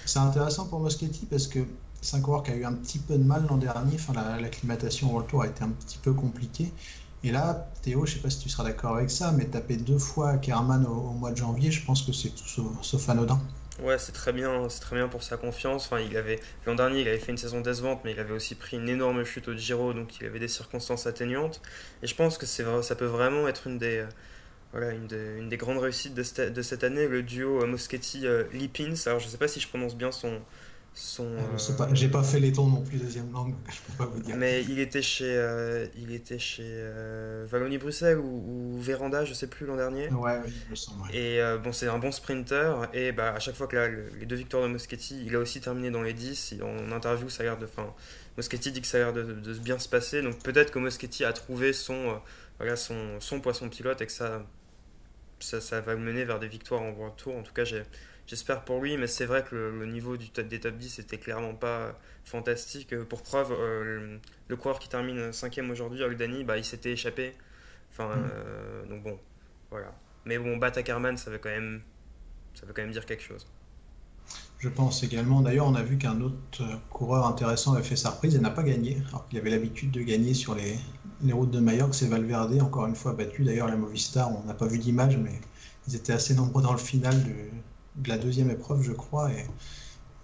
C'est 0.04 0.18
intéressant 0.18 0.66
pour 0.66 0.80
Moschetti 0.80 1.26
parce 1.26 1.46
que 1.46 1.60
c'est 2.00 2.16
un 2.16 2.20
coureur 2.20 2.42
qui 2.42 2.50
a 2.50 2.56
eu 2.56 2.64
un 2.64 2.74
petit 2.74 2.98
peu 2.98 3.16
de 3.16 3.22
mal 3.22 3.46
l'an 3.48 3.56
dernier. 3.56 3.94
Enfin, 3.94 4.12
l'acclimatation 4.40 5.08
au 5.08 5.12
World 5.12 5.30
Tour 5.30 5.42
a 5.42 5.46
été 5.46 5.62
un 5.62 5.70
petit 5.70 5.98
peu 5.98 6.12
compliquée. 6.12 6.72
Et 7.22 7.30
là, 7.30 7.68
Théo, 7.82 8.06
je 8.06 8.14
sais 8.14 8.20
pas 8.20 8.30
si 8.30 8.38
tu 8.38 8.48
seras 8.48 8.64
d'accord 8.64 8.96
avec 8.96 9.10
ça, 9.10 9.32
mais 9.32 9.44
taper 9.44 9.76
deux 9.76 9.98
fois 9.98 10.38
Kerman 10.38 10.86
au, 10.86 11.12
mois 11.12 11.32
de 11.32 11.36
janvier, 11.36 11.70
je 11.70 11.84
pense 11.84 12.02
que 12.02 12.12
c'est 12.12 12.30
tout 12.30 12.72
sauf, 12.82 13.08
anodin. 13.08 13.40
Ouais, 13.82 13.98
c'est 13.98 14.12
très 14.12 14.32
bien, 14.32 14.68
c'est 14.68 14.80
très 14.80 14.96
bien 14.96 15.08
pour 15.08 15.22
sa 15.22 15.36
confiance. 15.36 15.86
Enfin, 15.86 16.00
il 16.00 16.16
avait 16.16 16.40
l'an 16.66 16.74
dernier, 16.74 17.00
il 17.00 17.08
avait 17.08 17.18
fait 17.18 17.32
une 17.32 17.38
saison 17.38 17.60
décevante, 17.60 18.00
mais 18.04 18.12
il 18.12 18.20
avait 18.20 18.32
aussi 18.32 18.54
pris 18.54 18.76
une 18.76 18.88
énorme 18.88 19.24
chute 19.24 19.48
au 19.48 19.54
Giro, 19.54 19.92
donc 19.92 20.18
il 20.20 20.26
avait 20.26 20.38
des 20.38 20.48
circonstances 20.48 21.06
atténuantes. 21.06 21.60
Et 22.02 22.06
je 22.06 22.14
pense 22.14 22.38
que 22.38 22.46
ça 22.46 22.94
peut 22.94 23.06
vraiment 23.06 23.48
être 23.48 23.66
une 23.66 23.78
des 23.78 24.04
des 24.72 25.56
grandes 25.56 25.78
réussites 25.78 26.14
de 26.14 26.22
cette, 26.22 26.52
de 26.52 26.62
cette 26.62 26.84
année, 26.84 27.08
le 27.08 27.22
duo 27.22 27.66
Moschetti-Lipins. 27.66 28.94
Alors, 29.06 29.18
je 29.18 29.28
sais 29.28 29.36
pas 29.36 29.48
si 29.48 29.60
je 29.60 29.68
prononce 29.68 29.96
bien 29.96 30.12
son, 30.12 30.40
son. 30.94 31.24
Euh, 31.24 31.76
pas, 31.76 31.88
j'ai 31.92 32.08
pas 32.08 32.22
fait 32.22 32.40
les 32.40 32.52
tons 32.52 32.66
non 32.66 32.82
plus 32.82 32.98
deuxième 32.98 33.32
langue, 33.32 33.54
je 33.68 33.80
peux 33.86 34.04
pas 34.04 34.06
vous 34.06 34.20
dire. 34.20 34.36
Mais 34.36 34.62
il 34.62 34.78
était 34.78 35.02
chez, 35.02 35.24
euh, 35.36 35.86
il 35.96 36.12
était 36.12 36.38
chez 36.38 36.64
euh, 36.66 37.46
Bruxelles 37.78 38.18
ou, 38.18 38.78
Véranda, 38.80 39.24
je 39.24 39.34
sais 39.34 39.46
plus 39.46 39.66
l'an 39.66 39.76
dernier. 39.76 40.08
Ouais, 40.10 40.40
oui, 40.44 40.52
je 40.70 40.74
sens. 40.74 40.94
Et 41.12 41.40
bon, 41.62 41.72
c'est 41.72 41.88
un 41.88 41.98
bon 41.98 42.12
sprinter 42.12 42.88
et 42.92 43.12
bah 43.12 43.34
à 43.34 43.38
chaque 43.38 43.54
fois 43.54 43.66
que 43.66 43.76
les 44.18 44.26
deux 44.26 44.36
victoires 44.36 44.62
de 44.62 44.68
Moschetti, 44.68 45.22
il 45.24 45.34
a 45.36 45.38
aussi 45.38 45.60
terminé 45.60 45.90
dans 45.90 46.02
les 46.02 46.12
10. 46.12 46.56
En 46.62 46.92
interview, 46.92 47.28
ça 47.28 47.42
a 47.42 47.46
l'air 47.46 47.58
de, 47.58 47.66
fin, 47.66 47.94
Moschetti 48.36 48.72
dit 48.72 48.80
que 48.80 48.86
ça 48.86 48.98
a 48.98 49.00
l'air 49.00 49.12
de, 49.12 49.54
bien 49.54 49.78
se 49.78 49.88
passer. 49.88 50.22
Donc 50.22 50.42
peut-être 50.42 50.70
que 50.70 50.78
Moschetti 50.78 51.24
a 51.24 51.32
trouvé 51.32 51.72
son, 51.72 52.20
voilà, 52.58 52.76
son, 52.76 53.20
son 53.20 53.40
poisson 53.40 53.68
pilote 53.68 54.00
et 54.00 54.06
que 54.06 54.12
ça, 54.12 54.44
ça, 55.40 55.60
ça 55.60 55.80
va 55.80 55.94
le 55.94 56.00
mener 56.00 56.24
vers 56.24 56.40
des 56.40 56.48
victoires 56.48 56.82
en 56.82 56.90
World 56.90 57.16
Tour. 57.16 57.36
En 57.36 57.42
tout 57.42 57.52
cas, 57.52 57.64
j'ai 57.64 57.82
J'espère 58.30 58.62
pour 58.62 58.80
lui, 58.80 58.96
mais 58.96 59.08
c'est 59.08 59.26
vrai 59.26 59.42
que 59.42 59.56
le, 59.56 59.86
niveau 59.86 60.16
du 60.16 60.28
des 60.28 60.60
top 60.60 60.76
10 60.76 61.00
était 61.00 61.18
clairement 61.18 61.52
pas 61.52 61.98
fantastique. 62.22 62.96
Pour 63.08 63.24
preuve, 63.24 63.50
euh, 63.50 64.18
le, 64.46 64.56
coureur 64.56 64.78
qui 64.78 64.88
termine 64.88 65.30
5ème 65.30 65.68
aujourd'hui, 65.68 66.04
Ogdani, 66.04 66.44
bah, 66.44 66.56
il 66.56 66.64
s'était 66.64 66.92
échappé. 66.92 67.34
Enfin, 67.90 68.14
mm. 68.14 68.30
euh, 68.32 68.86
donc 68.86 69.02
bon, 69.02 69.18
voilà. 69.68 69.92
Mais 70.26 70.38
bon, 70.38 70.58
battre 70.58 70.78
Ackerman, 70.78 71.16
ça 71.16 71.28
veut 71.28 71.38
quand 71.38 71.48
même, 71.48 71.82
ça 72.54 72.66
veut 72.66 72.72
quand 72.72 72.82
même 72.82 72.92
dire 72.92 73.04
quelque 73.04 73.24
chose. 73.24 73.48
Je 74.60 74.68
pense 74.68 75.02
également. 75.02 75.40
D'ailleurs, 75.40 75.66
on 75.66 75.74
a 75.74 75.82
vu 75.82 75.98
qu'un 75.98 76.20
autre 76.20 76.62
coureur 76.88 77.26
intéressant 77.26 77.72
avait 77.72 77.82
fait 77.82 77.96
sa 77.96 78.10
reprise 78.10 78.36
et 78.36 78.38
n'a 78.38 78.50
pas 78.50 78.62
gagné. 78.62 78.98
Alors 79.08 79.26
qu'il 79.26 79.40
avait 79.40 79.50
l'habitude 79.50 79.90
de 79.90 80.02
gagner 80.02 80.34
sur 80.34 80.54
les, 80.54 80.78
les 81.20 81.32
routes 81.32 81.50
de 81.50 81.58
Mallorca. 81.58 81.94
C'est 81.94 82.06
Valverde, 82.06 82.62
encore 82.62 82.86
une 82.86 82.94
fois 82.94 83.12
battu. 83.12 83.42
D'ailleurs, 83.42 83.66
la 83.66 83.74
Movistar, 83.74 84.30
on 84.30 84.46
n'a 84.46 84.54
pas 84.54 84.68
vu 84.68 84.78
d'image, 84.78 85.16
mais 85.16 85.40
ils 85.88 85.96
étaient 85.96 86.12
assez 86.12 86.36
nombreux 86.36 86.62
dans 86.62 86.70
le 86.70 86.78
final 86.78 87.24
de, 87.24 87.34
de 88.02 88.08
la 88.08 88.18
deuxième 88.18 88.50
épreuve, 88.50 88.82
je 88.82 88.92
crois, 88.92 89.30
et 89.30 89.46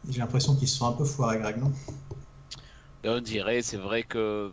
j'ai 0.09 0.21
l'impression 0.21 0.55
qu'ils 0.55 0.69
se 0.69 0.77
sont 0.77 0.87
un 0.87 0.93
peu 0.93 1.05
foirés, 1.05 1.39
Greg, 1.39 1.59
non 1.59 1.73
Et 3.05 3.09
on 3.09 3.21
dirait, 3.21 3.63
c'est 3.63 3.77
vrai 3.77 4.03
que 4.03 4.53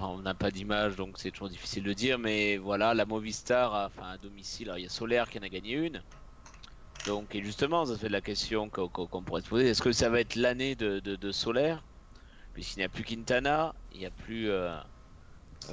on 0.00 0.18
n'a 0.18 0.34
pas 0.34 0.50
d'image, 0.50 0.96
donc 0.96 1.16
c'est 1.16 1.30
toujours 1.30 1.48
difficile 1.48 1.84
de 1.84 1.92
dire, 1.92 2.18
mais 2.18 2.56
voilà, 2.56 2.94
la 2.94 3.04
Movistar, 3.04 3.72
enfin 3.86 4.10
à 4.10 4.18
domicile, 4.18 4.72
il 4.76 4.82
y 4.84 4.86
a 4.86 4.88
Solaire 4.88 5.28
qui 5.28 5.38
en 5.38 5.42
a 5.42 5.48
gagné 5.48 5.72
une. 5.74 6.02
Donc, 7.06 7.34
et 7.34 7.42
justement, 7.42 7.84
ça 7.84 7.96
fait 7.98 8.08
de 8.08 8.12
la 8.12 8.22
question 8.22 8.70
qu'on 8.70 9.22
pourrait 9.22 9.42
se 9.42 9.48
poser. 9.48 9.68
Est-ce 9.68 9.82
que 9.82 9.92
ça 9.92 10.08
va 10.08 10.20
être 10.20 10.36
l'année 10.36 10.74
de, 10.74 11.00
de, 11.00 11.32
Solaire? 11.32 11.84
Puisqu'il 12.54 12.78
n'y 12.78 12.84
a 12.84 12.88
plus 12.88 13.04
Quintana, 13.04 13.74
il 13.92 14.00
n'y 14.00 14.06
a 14.06 14.10
plus, 14.10 14.48
euh, 14.48 14.76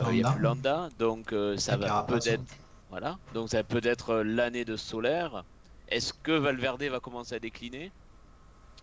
euh, 0.01 0.05
il 0.10 0.17
y 0.17 0.24
a 0.24 0.31
plus 0.31 0.41
Landa, 0.41 0.89
donc 0.98 1.31
euh, 1.31 1.55
ça 1.57 1.77
va 1.77 2.03
peut-être, 2.03 2.43
voilà, 2.89 3.19
donc 3.36 3.50
ça 3.50 3.63
peut 3.63 3.81
être 3.83 4.15
l'année 4.24 4.65
de 4.65 4.75
Solaire. 4.75 5.45
Est-ce 5.91 6.13
que 6.13 6.31
Valverde 6.31 6.83
va 6.83 7.00
commencer 7.00 7.36
à 7.36 7.39
décliner 7.39 7.91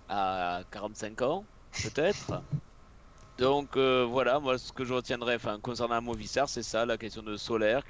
à 0.08 0.62
45 0.70 1.22
ans, 1.22 1.44
peut-être? 1.82 2.42
Donc 3.38 3.76
voilà, 3.76 4.38
moi 4.40 4.58
ce 4.58 4.72
que 4.72 4.84
je 4.84 4.94
retiendrai, 4.94 5.36
enfin 5.36 5.58
concernant 5.60 6.00
Movistar, 6.00 6.48
c'est 6.48 6.62
ça, 6.62 6.86
la 6.86 6.96
question 6.96 7.22
de 7.22 7.36
Solaire 7.36 7.82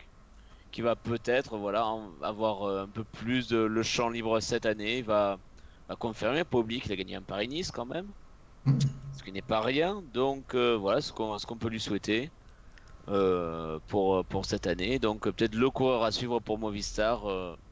qui 0.71 0.83
va 0.83 0.97
peut-être 0.97 1.57
voilà 1.57 1.87
avoir 2.23 2.63
euh, 2.65 2.85
un 2.85 2.89
peu 2.89 3.05
plus 3.05 3.49
de 3.49 3.59
le 3.59 3.83
champ 3.83 4.09
libre 4.09 4.41
cette 4.41 4.67
année. 4.67 4.99
Il 4.99 5.05
va, 5.05 5.39
confirmer, 5.99 6.45
pas 6.45 6.59
oublier 6.59 6.81
qu'il 6.81 6.93
a 6.93 6.97
gagné 6.97 7.15
un 7.15 7.23
Paris-Nice 7.23 7.71
quand 7.71 7.87
même, 7.87 8.07
ce 9.17 9.23
qui 9.23 9.33
n'est 9.33 9.43
pas 9.43 9.61
rien. 9.61 10.03
Donc 10.13 10.55
euh, 10.55 10.77
voilà 10.77 11.01
ce 11.01 11.13
qu'on 11.13 11.57
peut 11.57 11.69
lui 11.69 11.81
souhaiter 11.81 12.31
euh, 13.09 13.79
pour 13.89 14.25
pour 14.27 14.45
cette 14.45 14.67
année. 14.67 14.99
Donc 14.99 15.23
peut-être 15.23 15.55
le 15.55 15.71
coureur 15.71 16.05
à 16.05 16.13
suivre 16.13 16.41
pour 16.41 16.59
Movistar 16.59 17.23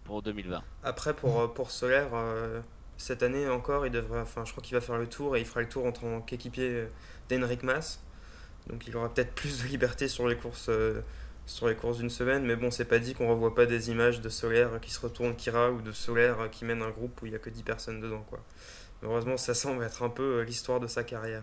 pour 0.07 0.23
2020. 0.23 0.63
Après 0.83 1.15
pour 1.15 1.53
pour 1.55 1.71
Solaire. 1.71 2.09
Cette 2.99 3.23
année 3.23 3.47
encore, 3.47 3.85
il 3.85 3.93
devrait, 3.93 4.21
enfin, 4.21 4.47
je 4.47 4.53
crois 4.53 4.63
qu'il 4.63 4.75
va 4.75 4.81
faire 4.81 4.97
le 4.97 5.07
tour 5.07 5.37
et 5.37 5.41
il 5.41 5.45
fera 5.45 5.61
le 5.61 5.69
tour 5.69 5.85
en 5.85 5.93
tant 5.93 6.23
qu'équipier 6.23 6.87
d'Henrik 7.29 7.63
Mas. 7.63 8.01
Donc 8.69 8.87
il 8.87 8.97
aura 8.97 9.13
peut-être 9.13 9.35
plus 9.35 9.63
de 9.63 9.69
liberté 9.69 10.09
sur 10.09 10.27
les 10.29 10.37
courses 10.37 10.71
sur 11.47 11.69
les 11.69 11.77
courses 11.77 11.99
d'une 11.99 12.11
semaine, 12.11 12.45
mais 12.45 12.57
bon, 12.57 12.71
c'est 12.71 12.85
pas 12.85 12.99
dit 12.99 13.15
qu'on 13.15 13.29
revoit 13.29 13.55
pas 13.55 13.67
des 13.67 13.91
images 13.91 14.21
de 14.21 14.29
Solaire 14.29 14.81
qui 14.81 14.91
se 14.91 15.01
retourne 15.01 15.37
Kira 15.37 15.71
ou 15.71 15.81
de 15.81 15.93
Solaire 15.93 16.51
qui 16.51 16.65
mène 16.65 16.83
un 16.83 16.91
groupe 16.91 17.23
où 17.23 17.27
il 17.27 17.33
y 17.33 17.37
a 17.37 17.39
que 17.39 17.51
10 17.51 17.63
personnes 17.63 18.01
dedans, 18.01 18.25
quoi. 18.29 18.41
Heureusement, 19.03 19.37
ça 19.37 19.55
semble 19.55 19.85
être 19.85 20.03
un 20.03 20.09
peu 20.09 20.41
euh, 20.41 20.45
l'histoire 20.45 20.81
de 20.81 20.87
sa 20.87 21.05
carrière. 21.05 21.43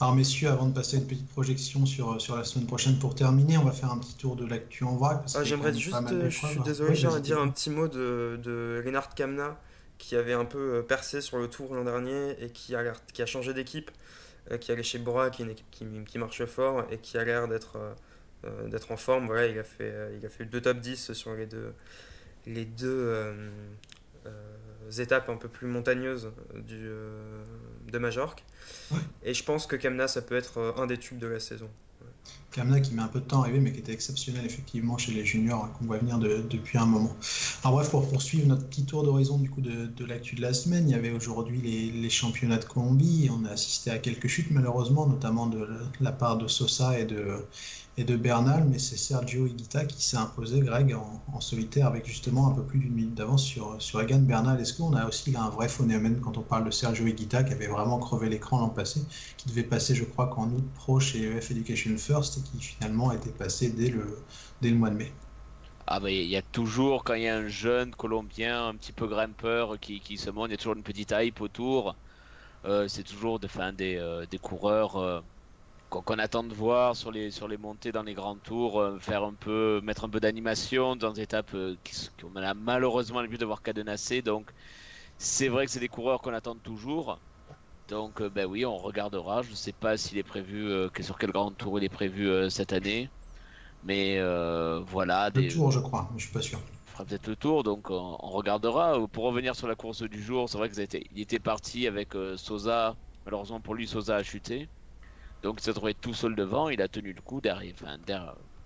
Alors 0.00 0.14
messieurs, 0.14 0.48
avant 0.48 0.66
de 0.66 0.74
passer 0.74 0.96
à 0.96 1.00
une 1.00 1.06
petite 1.06 1.28
projection 1.28 1.86
sur, 1.86 2.20
sur 2.20 2.36
la 2.36 2.42
semaine 2.44 2.66
prochaine 2.66 2.98
pour 2.98 3.14
terminer, 3.14 3.58
on 3.58 3.64
va 3.64 3.70
faire 3.70 3.92
un 3.92 3.98
petit 3.98 4.16
tour 4.16 4.34
de 4.34 4.44
l'actu 4.46 4.82
en 4.82 4.96
vrac. 4.96 5.22
Ah, 5.34 5.44
J'aimerais 5.44 5.72
juste, 5.72 5.96
je 6.28 6.46
suis 6.46 6.60
désolé, 6.60 6.94
j'aimerais 6.94 7.20
dire 7.20 7.40
un 7.40 7.48
petit 7.48 7.70
mot 7.70 7.86
de, 7.86 8.40
de 8.42 8.82
Reinhard 8.84 9.14
Kamna 9.14 9.60
qui 9.98 10.16
avait 10.16 10.32
un 10.32 10.44
peu 10.44 10.78
euh, 10.78 10.82
percé 10.82 11.20
sur 11.20 11.38
le 11.38 11.48
tour 11.48 11.72
l'an 11.74 11.84
dernier 11.84 12.32
et 12.42 12.50
qui 12.50 12.74
a, 12.74 12.92
qui 13.12 13.22
a 13.22 13.26
changé 13.26 13.54
d'équipe, 13.54 13.92
euh, 14.50 14.58
qui 14.58 14.72
allait 14.72 14.82
chez 14.82 14.98
Bora, 14.98 15.30
qui 15.30 15.42
est 15.42 15.44
une 15.44 15.52
équipe 15.52 15.70
qui, 15.70 15.86
qui 16.04 16.18
marche 16.18 16.44
fort 16.46 16.84
et 16.90 16.98
qui 16.98 17.16
a 17.16 17.24
l'air 17.24 17.46
d'être 17.46 17.78
euh, 18.44 18.66
d'être 18.68 18.90
en 18.90 18.96
forme. 18.96 19.26
Voilà, 19.26 19.46
il 19.46 19.58
a 19.58 19.62
fait, 19.62 19.90
euh, 19.92 20.18
il 20.18 20.26
a 20.26 20.28
fait 20.28 20.44
deux 20.44 20.60
top 20.60 20.78
10 20.78 21.12
sur 21.12 21.34
les 21.34 21.46
deux, 21.46 21.72
les 22.44 22.64
deux 22.64 22.88
euh, 22.88 23.50
étapes 24.98 25.28
un 25.28 25.36
peu 25.36 25.48
plus 25.48 25.66
montagneuses 25.66 26.30
du, 26.54 26.88
de 27.90 27.98
Majorque. 27.98 28.44
Et 29.22 29.34
je 29.34 29.44
pense 29.44 29.66
que 29.66 29.76
Kamna, 29.76 30.08
ça 30.08 30.22
peut 30.22 30.36
être 30.36 30.74
un 30.76 30.86
des 30.86 30.98
tubes 30.98 31.18
de 31.18 31.26
la 31.26 31.40
saison. 31.40 31.70
Kamna 32.52 32.80
qui 32.80 32.94
met 32.94 33.02
un 33.02 33.08
peu 33.08 33.20
de 33.20 33.24
temps 33.24 33.40
à 33.40 33.44
arriver, 33.44 33.60
mais 33.60 33.72
qui 33.72 33.80
était 33.80 33.92
exceptionnel 33.92 34.44
effectivement 34.44 34.98
chez 34.98 35.12
les 35.12 35.24
juniors, 35.24 35.72
qu'on 35.78 35.86
voit 35.86 35.98
venir 35.98 36.18
depuis 36.18 36.78
un 36.78 36.86
moment. 36.86 37.16
Alors 37.64 37.76
bref, 37.76 37.90
pour 37.90 38.08
poursuivre 38.08 38.46
notre 38.46 38.66
petit 38.66 38.84
tour 38.84 39.02
d'horizon 39.02 39.38
du 39.38 39.50
coup 39.50 39.60
de, 39.60 40.04
l'actu 40.04 40.34
de 40.36 40.42
la 40.42 40.52
semaine, 40.52 40.88
il 40.88 40.92
y 40.92 40.94
avait 40.94 41.12
aujourd'hui 41.12 41.60
les, 41.60 41.90
les, 41.90 42.10
championnats 42.10 42.58
de 42.58 42.64
Colombie. 42.64 43.30
On 43.32 43.44
a 43.44 43.50
assisté 43.50 43.90
à 43.90 43.98
quelques 43.98 44.28
chutes 44.28 44.50
malheureusement, 44.50 45.06
notamment 45.06 45.46
de 45.46 45.66
la 46.00 46.12
part 46.12 46.36
de 46.36 46.46
Sosa 46.46 46.98
et 46.98 47.04
de, 47.04 47.38
et 47.98 48.04
de 48.04 48.16
Bernal, 48.16 48.66
mais 48.70 48.78
c'est 48.78 48.96
Sergio 48.96 49.46
Higuita 49.46 49.84
qui 49.84 50.02
s'est 50.02 50.16
imposé, 50.16 50.60
Greg, 50.60 50.94
en, 50.94 51.40
solitaire 51.40 51.86
avec 51.86 52.06
justement 52.06 52.48
un 52.48 52.52
peu 52.52 52.62
plus 52.62 52.78
d'une 52.78 52.92
minute 52.92 53.14
d'avance 53.14 53.44
sur, 53.44 53.76
sur 53.80 54.00
Egan 54.00 54.20
Bernal. 54.20 54.60
Est-ce 54.60 54.74
qu'on 54.74 54.94
a 54.94 55.06
aussi 55.06 55.30
là 55.30 55.42
un 55.42 55.50
vrai 55.50 55.68
phénomène 55.68 56.20
quand 56.20 56.38
on 56.38 56.42
parle 56.42 56.64
de 56.64 56.70
Sergio 56.70 57.06
Higuita 57.06 57.42
qui 57.42 57.52
avait 57.52 57.66
vraiment 57.66 57.98
crevé 57.98 58.30
l'écran 58.30 58.60
l'an 58.60 58.68
passé, 58.68 59.02
qui 59.36 59.48
devait 59.48 59.62
passer, 59.62 59.94
je 59.94 60.04
crois, 60.04 60.28
qu'en 60.28 60.46
août 60.46 60.64
pro 60.74 61.00
chez 61.00 61.22
EF 61.22 61.50
Education 61.50 61.96
First 61.98 62.41
qui 62.42 62.60
finalement 62.60 63.12
était 63.12 63.32
passé 63.32 63.70
dès 63.72 63.90
le, 63.90 64.26
dès 64.60 64.70
le 64.70 64.76
mois 64.76 64.90
de 64.90 64.96
mai 64.96 65.12
ah 65.86 66.00
bah 66.00 66.10
il 66.10 66.26
y 66.28 66.36
a 66.36 66.42
toujours, 66.42 67.04
quand 67.04 67.14
il 67.14 67.22
y 67.22 67.28
a 67.28 67.36
un 67.36 67.48
jeune 67.48 67.94
Colombien, 67.94 68.68
un 68.68 68.76
petit 68.76 68.92
peu 68.92 69.06
grimpeur 69.08 69.78
qui, 69.80 70.00
qui 70.00 70.16
se 70.18 70.30
monte, 70.30 70.48
il 70.48 70.52
y 70.52 70.54
a 70.54 70.56
toujours 70.56 70.76
une 70.76 70.82
petite 70.82 71.12
hype 71.16 71.40
autour. 71.40 71.98
Euh, 72.64 72.88
c'est 72.88 73.04
toujours 73.04 73.40
de, 73.40 73.48
des, 73.72 73.96
euh, 73.96 74.26
des 74.26 74.38
coureurs 74.38 74.96
euh, 74.96 75.22
qu'on 75.90 76.18
attend 76.18 76.44
de 76.44 76.54
voir 76.54 76.96
sur 76.96 77.12
les, 77.12 77.30
sur 77.30 77.48
les 77.48 77.58
montées 77.58 77.92
dans 77.92 78.02
les 78.04 78.14
grands 78.14 78.38
tours, 78.38 78.82
faire 79.00 79.24
un 79.24 79.34
peu, 79.34 79.80
mettre 79.82 80.04
un 80.04 80.10
peu 80.10 80.20
d'animation 80.20 80.96
dans 80.96 81.12
des 81.12 81.22
étapes 81.22 81.54
qu'on 82.20 82.36
a 82.36 82.54
malheureusement 82.54 83.22
le 83.22 83.28
but 83.28 83.38
de 83.40 83.46
voir 83.46 83.62
cadenasser. 83.62 84.22
Donc 84.22 84.52
c'est 85.18 85.48
vrai 85.48 85.66
que 85.66 85.72
c'est 85.72 85.80
des 85.80 85.88
coureurs 85.88 86.20
qu'on 86.22 86.34
attend 86.34 86.56
toujours. 86.58 87.22
Donc 87.92 88.22
euh, 88.22 88.30
ben 88.30 88.46
oui, 88.46 88.64
on 88.64 88.78
regardera. 88.78 89.42
Je 89.42 89.50
ne 89.50 89.54
sais 89.54 89.72
pas 89.72 89.98
s'il 89.98 90.16
est 90.16 90.22
prévu, 90.22 90.88
sur 91.00 91.18
quel 91.18 91.30
grand 91.30 91.50
tour 91.50 91.78
il 91.78 91.84
est 91.84 91.90
prévu 91.90 92.50
cette 92.50 92.72
année. 92.72 93.10
Mais 93.84 94.18
voilà. 94.86 95.30
Le 95.34 95.52
tour, 95.52 95.70
je 95.70 95.78
crois, 95.78 96.08
mais 96.10 96.18
je 96.18 96.24
suis 96.24 96.32
pas 96.32 96.40
sûr. 96.40 96.58
Il 96.88 96.92
fera 96.92 97.04
peut-être 97.04 97.26
le 97.26 97.36
tour, 97.36 97.62
donc 97.62 97.90
on, 97.90 98.16
regardera. 98.16 99.06
Pour 99.08 99.24
revenir 99.24 99.54
sur 99.54 99.68
la 99.68 99.74
course 99.74 100.02
du 100.02 100.22
jour, 100.22 100.48
c'est 100.48 100.56
vrai 100.56 100.70
qu'il 100.70 101.20
était 101.20 101.38
parti 101.38 101.86
avec 101.86 102.14
Sosa. 102.36 102.96
Malheureusement 103.26 103.60
pour 103.60 103.74
lui, 103.74 103.86
Sosa 103.86 104.16
a 104.16 104.22
chuté. 104.22 104.68
Donc 105.42 105.56
il 105.60 105.62
s'est 105.62 105.74
trouvé 105.74 105.92
tout 105.92 106.14
seul 106.14 106.34
devant, 106.34 106.70
il 106.70 106.80
a 106.80 106.88
tenu 106.88 107.12
le 107.12 107.20
coup 107.20 107.42
derrière, 107.42 107.74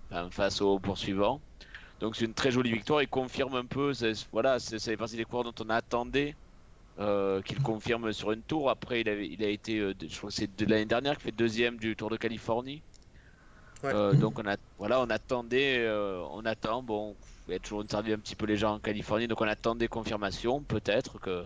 enfin, 0.09 0.29
face 0.29 0.61
au 0.61 0.79
poursuivant. 0.79 1.41
Donc 1.99 2.15
c'est 2.15 2.25
une 2.25 2.33
très 2.33 2.51
jolie 2.51 2.71
victoire, 2.71 3.01
il 3.01 3.09
confirme 3.09 3.55
un 3.55 3.65
peu, 3.65 3.91
voilà, 4.31 4.59
c'est 4.59 4.95
partie 4.95 5.17
des 5.17 5.25
coureurs 5.25 5.43
dont 5.43 5.65
on 5.65 5.69
attendait 5.69 6.35
euh, 6.99 7.43
qu'il 7.43 7.61
confirme 7.61 8.11
sur 8.11 8.31
une 8.31 8.41
tour. 8.41 8.71
Après 8.71 9.01
il, 9.01 9.07
il 9.07 9.43
a 9.43 9.49
été, 9.49 9.77
euh, 9.77 9.93
je 10.01 10.17
crois 10.17 10.31
que 10.31 10.35
c'est 10.35 10.57
de 10.57 10.65
l'année 10.65 10.85
dernière 10.85 11.13
qu'il 11.13 11.25
fait 11.25 11.31
deuxième 11.31 11.77
du 11.77 11.95
Tour 11.95 12.09
de 12.09 12.17
Californie. 12.17 12.81
Euh, 13.83 14.13
donc 14.13 14.39
on 14.39 14.47
a, 14.47 14.57
voilà, 14.79 14.99
on 15.01 15.09
attendait, 15.11 15.87
on 16.31 16.43
attend, 16.45 16.81
bon, 16.81 17.15
il 17.47 17.53
y 17.53 17.55
a 17.55 17.59
toujours 17.59 17.83
une 17.83 17.87
servi 17.87 18.13
un 18.13 18.17
petit 18.17 18.35
peu 18.35 18.47
les 18.47 18.57
gens 18.57 18.73
en 18.73 18.79
Californie, 18.79 19.27
donc 19.27 19.39
on 19.41 19.47
attendait 19.47 19.87
confirmation, 19.87 20.61
peut-être 20.63 21.19
que 21.19 21.45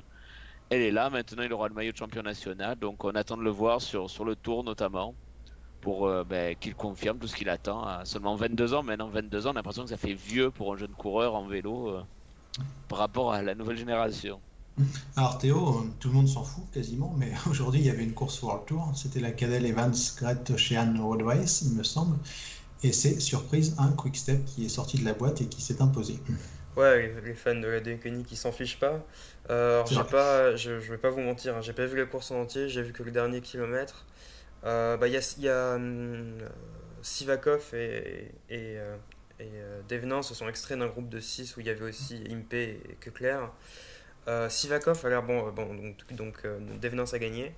elle 0.70 0.84
est 0.84 0.92
là. 0.92 1.10
Maintenant, 1.10 1.44
il 1.44 1.52
aura 1.52 1.68
le 1.68 1.74
maillot 1.74 1.92
de 1.92 1.98
champion 1.98 2.22
national. 2.22 2.80
Donc, 2.80 3.04
on 3.04 3.10
attend 3.10 3.36
de 3.36 3.44
le 3.44 3.50
voir 3.50 3.82
sur, 3.82 4.10
sur 4.10 4.24
le 4.24 4.38
tour 4.38 4.64
notamment 4.64 5.14
pour 5.82 6.10
ben, 6.24 6.56
qu'il 6.56 6.76
confirme 6.76 7.18
tout 7.18 7.28
ce 7.28 7.36
qu'il 7.36 7.50
attend 7.50 7.84
à 7.84 8.06
seulement 8.06 8.36
22 8.36 8.74
ans. 8.74 8.82
Maintenant, 8.82 9.10
22 9.10 9.48
ans, 9.48 9.50
on 9.50 9.52
a 9.52 9.56
l'impression 9.56 9.84
que 9.84 9.90
ça 9.90 9.98
fait 9.98 10.14
vieux 10.14 10.50
pour 10.50 10.74
un 10.74 10.78
jeune 10.78 10.94
coureur 10.94 11.36
en 11.36 11.46
vélo 11.46 12.00
par 12.88 13.00
rapport 13.00 13.34
à 13.34 13.42
la 13.42 13.54
nouvelle 13.54 13.76
génération. 13.76 14.40
Alors 15.16 15.38
Théo, 15.38 15.86
tout 16.00 16.10
le 16.10 16.16
monde 16.16 16.28
s'en 16.28 16.44
fout 16.44 16.64
quasiment, 16.74 17.14
mais 17.18 17.32
aujourd'hui 17.50 17.82
il 17.82 17.86
y 17.86 17.90
avait 17.90 18.04
une 18.04 18.14
course 18.14 18.42
World 18.42 18.66
Tour, 18.66 18.92
c'était 18.96 19.20
la 19.20 19.32
Cadel 19.32 19.66
Evans 19.66 19.94
Great 20.18 20.50
Ocean 20.50 20.96
Road 21.00 21.22
Race, 21.24 21.62
il 21.64 21.74
me 21.76 21.84
semble, 21.84 22.18
et 22.84 22.92
c'est 22.92 23.20
surprise 23.20 23.76
un 23.78 23.92
Quick 23.92 24.18
Step 24.18 24.44
qui 24.46 24.66
est 24.66 24.70
sorti 24.70 24.98
de 24.98 25.06
la 25.06 25.14
boîte 25.14 25.42
et 25.42 25.48
qui 25.48 25.62
s'est 25.62 25.82
imposé. 25.82 26.20
Ouais, 26.78 27.14
les 27.26 27.34
fans 27.34 27.54
de 27.54 27.68
la 27.68 27.82
Déconnie 27.82 28.24
qui 28.24 28.38
s'en 28.38 28.54
fichent 28.54 28.80
pas. 28.80 29.06
Euh, 29.50 29.84
pas, 30.10 30.56
je, 30.56 30.80
je 30.80 30.92
vais 30.92 30.98
pas 30.98 31.10
vous 31.10 31.20
mentir, 31.20 31.58
hein, 31.58 31.62
j'ai 31.62 31.74
pas 31.74 31.86
vu 31.86 31.98
la 31.98 32.06
course 32.06 32.32
en 32.32 32.40
entier, 32.44 32.70
j'ai 32.70 32.82
vu 32.82 32.94
que 32.94 33.04
le 33.04 33.12
dernier 33.12 33.42
kilomètre. 33.42 34.06
Euh, 34.64 34.96
bah, 34.96 35.10
il 35.10 35.14
y 35.14 35.18
a, 35.18 35.36
y 35.40 35.50
a 35.50 35.76
hum, 35.76 36.38
Sivakov 37.02 37.74
et, 37.74 38.32
et, 38.50 38.78
euh, 38.78 38.96
et 39.42 39.52
Devenant 39.90 40.22
se 40.22 40.34
sont 40.34 40.48
extraits 40.48 40.80
d'un 40.80 40.88
groupe 40.88 41.10
de 41.10 41.20
6 41.20 41.58
où 41.58 41.60
il 41.60 41.66
y 41.66 41.70
avait 41.70 41.90
aussi 41.90 42.24
Impe 42.30 42.54
et 42.54 42.80
Kekler. 43.02 43.40
Euh, 44.28 44.50
Sivakov 44.50 45.06
a 45.06 45.10
l'air 45.10 45.24
bon, 45.24 45.50
bon 45.52 45.74
donc, 45.74 46.14
donc 46.14 46.44
Devenance 46.80 47.14
a 47.14 47.20
gagné, 47.20 47.54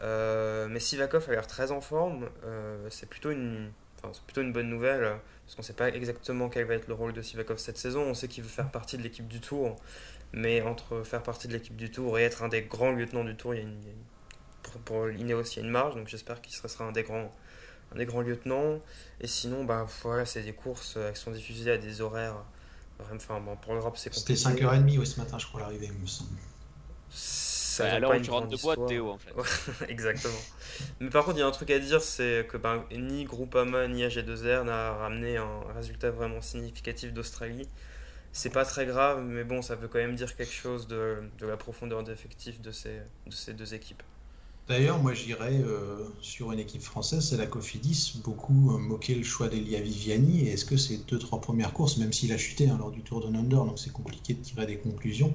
mais 0.00 0.80
Sivakov 0.80 1.28
a 1.28 1.32
l'air 1.32 1.46
très 1.46 1.70
en 1.70 1.80
forme. 1.80 2.28
c'est 2.90 3.08
plutôt 3.08 3.30
une, 3.30 3.70
c'est 4.12 4.22
plutôt 4.22 4.42
une 4.42 4.52
bonne 4.52 4.68
nouvelle 4.68 5.16
parce 5.44 5.54
qu'on 5.54 5.62
ne 5.62 5.66
sait 5.66 5.72
pas 5.72 5.88
exactement 5.88 6.50
quel 6.50 6.66
va 6.66 6.74
être 6.74 6.88
le 6.88 6.94
rôle 6.94 7.14
de 7.14 7.22
Sivakov 7.22 7.58
cette 7.58 7.78
saison. 7.78 8.02
On 8.02 8.14
sait 8.14 8.28
qu'il 8.28 8.42
veut 8.42 8.50
faire 8.50 8.70
partie 8.70 8.98
de 8.98 9.02
l'équipe 9.02 9.26
du 9.26 9.40
Tour, 9.40 9.76
mais 10.32 10.60
entre 10.60 11.02
faire 11.04 11.22
partie 11.22 11.48
de 11.48 11.54
l'équipe 11.54 11.76
du 11.76 11.90
Tour 11.90 12.18
et 12.18 12.24
être 12.24 12.42
un 12.42 12.48
des 12.48 12.62
grands 12.62 12.92
lieutenants 12.92 13.24
du 13.24 13.34
Tour, 13.34 13.54
il 13.54 13.58
y 13.58 13.60
a 13.60 13.64
une, 13.64 13.80
pour, 14.62 14.80
pour 14.82 15.06
l'Ineos, 15.06 15.42
il 15.42 15.56
y 15.56 15.58
a 15.60 15.64
une 15.64 15.70
marge, 15.70 15.94
donc 15.94 16.08
j'espère 16.08 16.42
qu'il 16.42 16.52
sera 16.52 16.84
un 16.84 16.92
des 16.92 17.02
grands 17.02 17.32
un 17.92 17.96
des 17.96 18.06
grands 18.06 18.20
lieutenants. 18.20 18.80
Et 19.20 19.26
sinon, 19.26 19.64
bah, 19.64 19.86
voilà, 20.02 20.26
c'est 20.26 20.42
des 20.42 20.52
courses 20.52 20.98
qui 21.14 21.20
sont 21.20 21.30
diffusées 21.30 21.72
à 21.72 21.78
des 21.78 22.00
horaires. 22.00 22.44
Enfin, 23.00 23.40
bon, 23.40 23.56
pour 23.56 23.74
l'Europe, 23.74 23.96
c'est 23.96 24.10
compliqué. 24.10 24.36
C'était 24.36 24.64
5h30 24.64 25.04
ce 25.04 25.20
matin, 25.20 25.38
je 25.38 25.46
crois, 25.46 25.60
l'arrivée, 25.60 25.86
il 25.86 25.92
me 25.92 26.06
semble. 26.06 26.30
Ça 27.10 27.92
alors 27.94 28.20
tu 28.20 28.30
rentres 28.30 28.48
de 28.48 28.56
boîte, 28.56 28.86
Théo, 28.86 29.10
en 29.10 29.18
fait. 29.18 29.32
Exactement. 29.88 30.38
Mais 31.00 31.10
par 31.10 31.24
contre, 31.24 31.36
il 31.36 31.40
y 31.40 31.42
a 31.42 31.46
un 31.46 31.52
truc 31.52 31.70
à 31.70 31.78
dire, 31.78 32.02
c'est 32.02 32.46
que 32.48 32.56
ben, 32.56 32.84
ni 32.90 33.24
Groupama 33.24 33.86
ni 33.86 34.02
AG2R 34.02 34.64
n'a 34.64 34.94
ramené 34.94 35.36
un 35.36 35.60
résultat 35.74 36.10
vraiment 36.10 36.40
significatif 36.40 37.12
d'Australie. 37.12 37.68
C'est 38.32 38.50
pas 38.50 38.64
très 38.64 38.84
grave, 38.86 39.22
mais 39.24 39.44
bon, 39.44 39.62
ça 39.62 39.74
veut 39.76 39.88
quand 39.88 39.98
même 39.98 40.16
dire 40.16 40.36
quelque 40.36 40.52
chose 40.52 40.86
de, 40.88 41.18
de 41.38 41.46
la 41.46 41.56
profondeur 41.56 42.02
d'effectif 42.04 42.60
de 42.60 42.72
ces, 42.72 43.00
de 43.26 43.32
ces 43.32 43.54
deux 43.54 43.74
équipes. 43.74 44.02
D'ailleurs, 44.68 44.98
moi 44.98 45.14
j'irais 45.14 45.62
euh, 45.62 46.04
sur 46.20 46.52
une 46.52 46.58
équipe 46.58 46.82
française, 46.82 47.26
c'est 47.26 47.38
la 47.38 47.46
Cofidis, 47.46 48.20
beaucoup 48.22 48.74
euh, 48.74 48.78
moqué 48.78 49.14
le 49.14 49.22
choix 49.22 49.48
d'Elia 49.48 49.80
Viviani. 49.80 50.46
Est-ce 50.46 50.66
que 50.66 50.76
ces 50.76 50.98
deux, 50.98 51.18
trois 51.18 51.40
premières 51.40 51.72
courses, 51.72 51.96
même 51.96 52.12
s'il 52.12 52.34
a 52.34 52.36
chuté 52.36 52.68
hein, 52.68 52.76
lors 52.78 52.90
du 52.90 53.00
Tour 53.00 53.26
de 53.26 53.34
Under, 53.34 53.64
donc 53.64 53.78
c'est 53.78 53.92
compliqué 53.92 54.34
de 54.34 54.42
tirer 54.42 54.66
des 54.66 54.76
conclusions, 54.76 55.32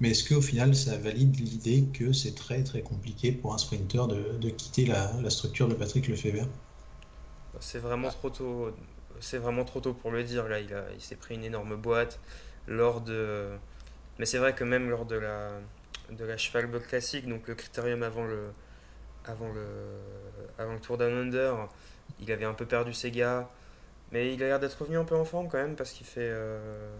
mais 0.00 0.10
est-ce 0.10 0.28
qu'au 0.28 0.42
final 0.42 0.74
ça 0.76 0.98
valide 0.98 1.40
l'idée 1.40 1.86
que 1.94 2.12
c'est 2.12 2.34
très 2.34 2.62
très 2.62 2.82
compliqué 2.82 3.32
pour 3.32 3.54
un 3.54 3.58
sprinter 3.58 4.06
de, 4.06 4.50
quitter 4.50 4.84
la, 4.84 5.30
structure 5.30 5.66
de 5.66 5.74
Patrick 5.74 6.06
Lefebvre? 6.06 6.46
C'est 7.60 7.78
vraiment 7.78 8.10
trop 8.10 8.28
tôt. 8.28 8.70
Vraiment 9.32 9.64
trop 9.64 9.80
tôt 9.80 9.94
pour 9.94 10.10
le 10.10 10.22
dire. 10.22 10.46
Là, 10.46 10.60
il, 10.60 10.72
il 10.94 11.00
s'est 11.00 11.16
pris 11.16 11.34
une 11.34 11.42
énorme 11.42 11.74
boîte 11.74 12.20
lors 12.66 13.00
de. 13.00 13.48
Mais 14.18 14.26
c'est 14.26 14.38
vrai 14.38 14.54
que 14.54 14.62
même 14.62 14.90
lors 14.90 15.06
de 15.06 15.16
la 15.16 15.58
de 16.10 16.24
la 16.24 16.36
cheval 16.36 16.68
classique, 16.80 17.28
donc 17.28 17.46
le 17.48 17.54
critérium 17.54 18.02
avant 18.02 18.24
le, 18.24 18.50
avant 19.24 19.48
le, 19.52 19.66
avant 20.58 20.72
le 20.72 20.80
Tour 20.80 20.98
Down 20.98 21.12
Under, 21.12 21.68
il 22.20 22.32
avait 22.32 22.44
un 22.44 22.54
peu 22.54 22.66
perdu 22.66 22.92
ses 22.92 23.10
gars, 23.10 23.48
mais 24.12 24.32
il 24.32 24.42
a 24.42 24.46
l'air 24.46 24.60
d'être 24.60 24.78
revenu 24.80 24.98
un 24.98 25.04
peu 25.04 25.16
en 25.16 25.24
forme 25.24 25.48
quand 25.48 25.58
même 25.58 25.76
parce 25.76 25.92
qu'il 25.92 26.06
fait, 26.06 26.20
euh, 26.30 26.96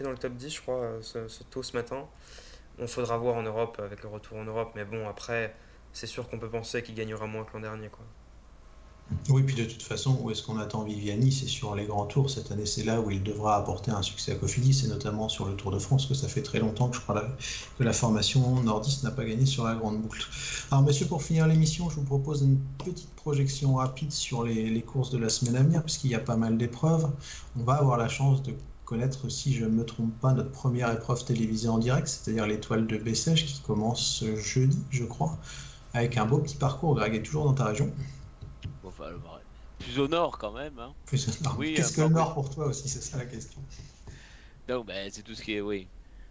dans 0.00 0.10
le 0.10 0.18
top 0.18 0.32
10, 0.34 0.54
je 0.54 0.60
crois, 0.60 0.98
ce, 1.02 1.28
ce 1.28 1.42
tôt 1.44 1.62
ce 1.62 1.76
matin. 1.76 2.06
On 2.78 2.88
faudra 2.88 3.16
voir 3.18 3.36
en 3.36 3.42
Europe 3.42 3.80
avec 3.84 4.02
le 4.02 4.08
retour 4.08 4.38
en 4.38 4.44
Europe, 4.44 4.72
mais 4.74 4.84
bon, 4.84 5.08
après, 5.08 5.54
c'est 5.92 6.08
sûr 6.08 6.28
qu'on 6.28 6.38
peut 6.38 6.50
penser 6.50 6.82
qu'il 6.82 6.96
gagnera 6.96 7.26
moins 7.26 7.44
que 7.44 7.52
l'an 7.54 7.60
dernier. 7.60 7.88
Quoi. 7.88 8.04
Oui, 9.28 9.42
puis 9.42 9.54
de 9.54 9.64
toute 9.64 9.82
façon, 9.82 10.18
où 10.22 10.30
est-ce 10.30 10.42
qu'on 10.42 10.58
attend 10.58 10.82
Viviani? 10.82 11.30
C'est 11.30 11.46
sur 11.46 11.74
les 11.74 11.84
grands 11.84 12.06
tours. 12.06 12.30
Cette 12.30 12.50
année, 12.52 12.64
c'est 12.66 12.84
là 12.84 13.00
où 13.00 13.10
il 13.10 13.22
devra 13.22 13.56
apporter 13.56 13.90
un 13.90 14.02
succès 14.02 14.32
à 14.32 14.34
Cofidis, 14.34 14.82
et 14.84 14.88
notamment 14.88 15.28
sur 15.28 15.46
le 15.46 15.54
Tour 15.56 15.70
de 15.70 15.78
France, 15.78 16.06
que 16.06 16.14
ça 16.14 16.26
fait 16.26 16.42
très 16.42 16.58
longtemps 16.58 16.88
que 16.88 16.96
je 16.96 17.02
crois 17.02 17.22
que 17.78 17.84
la 17.84 17.92
formation 17.92 18.62
nordiste 18.62 19.02
n'a 19.02 19.10
pas 19.10 19.24
gagné 19.24 19.44
sur 19.44 19.64
la 19.64 19.74
grande 19.74 20.00
boucle. 20.00 20.26
Alors, 20.70 20.82
messieurs, 20.82 21.06
pour 21.06 21.22
finir 21.22 21.46
l'émission, 21.46 21.90
je 21.90 21.96
vous 21.96 22.04
propose 22.04 22.42
une 22.42 22.58
petite 22.78 23.10
projection 23.14 23.74
rapide 23.74 24.10
sur 24.10 24.42
les, 24.42 24.82
courses 24.82 25.10
de 25.10 25.18
la 25.18 25.28
semaine 25.28 25.56
à 25.56 25.62
venir, 25.62 25.82
puisqu'il 25.82 26.10
y 26.10 26.14
a 26.14 26.20
pas 26.20 26.36
mal 26.36 26.56
d'épreuves. 26.56 27.10
On 27.58 27.62
va 27.62 27.74
avoir 27.74 27.98
la 27.98 28.08
chance 28.08 28.42
de 28.42 28.54
connaître, 28.86 29.30
si 29.30 29.54
je 29.54 29.64
ne 29.64 29.70
me 29.70 29.84
trompe 29.84 30.18
pas, 30.20 30.32
notre 30.32 30.50
première 30.50 30.90
épreuve 30.92 31.24
télévisée 31.24 31.68
en 31.68 31.78
direct, 31.78 32.08
c'est-à-dire 32.08 32.46
l'étoile 32.46 32.86
de 32.86 32.96
Bessèges, 32.96 33.46
qui 33.46 33.60
commence 33.60 34.24
jeudi, 34.36 34.78
je 34.90 35.04
crois, 35.04 35.38
avec 35.92 36.16
un 36.16 36.26
beau 36.26 36.38
petit 36.38 36.56
parcours. 36.56 36.94
Greg 36.94 37.14
est 37.14 37.22
toujours 37.22 37.44
dans 37.44 37.54
ta 37.54 37.64
région 37.64 37.90
plus 39.78 39.98
au 39.98 40.08
nord 40.08 40.38
quand 40.38 40.52
même. 40.52 40.78
Hein. 40.78 40.92
Oui, 41.58 41.74
Qu'est-ce 41.74 41.92
que 41.92 42.02
le 42.02 42.08
nord 42.08 42.34
pour 42.34 42.50
toi 42.50 42.66
aussi 42.66 42.88
C'est 42.88 43.02
ça 43.02 43.18
la 43.18 43.26
question. 43.26 43.60
Donc, 44.68 44.86
ben, 44.86 45.10
c'est 45.10 45.22
tout 45.22 45.34
ce 45.34 45.42
qui 45.42 45.54
est, 45.54 45.60
oui. 45.60 45.86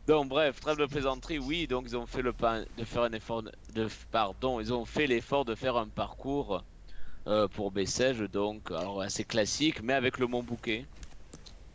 Donc, 0.08 0.28
bref, 0.28 0.60
trêve 0.60 0.78
de 0.78 0.86
plaisanterie, 0.86 1.40
oui. 1.40 1.68
Donc, 1.68 1.86
ils 1.88 1.96
ont 1.96 2.06
fait 2.06 2.22
le 2.22 2.34
pas 2.34 2.62
de 2.78 2.84
faire 2.84 3.04
un 3.04 3.12
effort. 3.12 3.44
De, 3.44 3.88
pardon, 4.12 4.60
ils 4.60 4.74
ont 4.74 4.86
fait 4.86 5.08
l'effort 5.08 5.46
de 5.46 5.56
faire 5.56 5.78
un 5.78 5.88
parcours 5.88 6.64
euh, 7.28 7.48
pour 7.48 7.72
Bessèges, 7.72 8.20
donc, 8.20 8.70
alors 8.72 9.02
assez 9.02 9.24
classique, 9.24 9.82
mais 9.82 9.94
avec 9.94 10.18
le 10.18 10.28
Mont 10.28 10.44
Bouquet. 10.44 10.86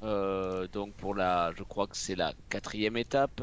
Euh, 0.02 0.66
donc, 0.68 0.92
pour 0.94 1.14
la, 1.14 1.52
je 1.56 1.62
crois 1.62 1.86
que 1.86 1.96
c'est 1.96 2.16
la 2.16 2.34
quatrième 2.50 2.96
étape 2.96 3.42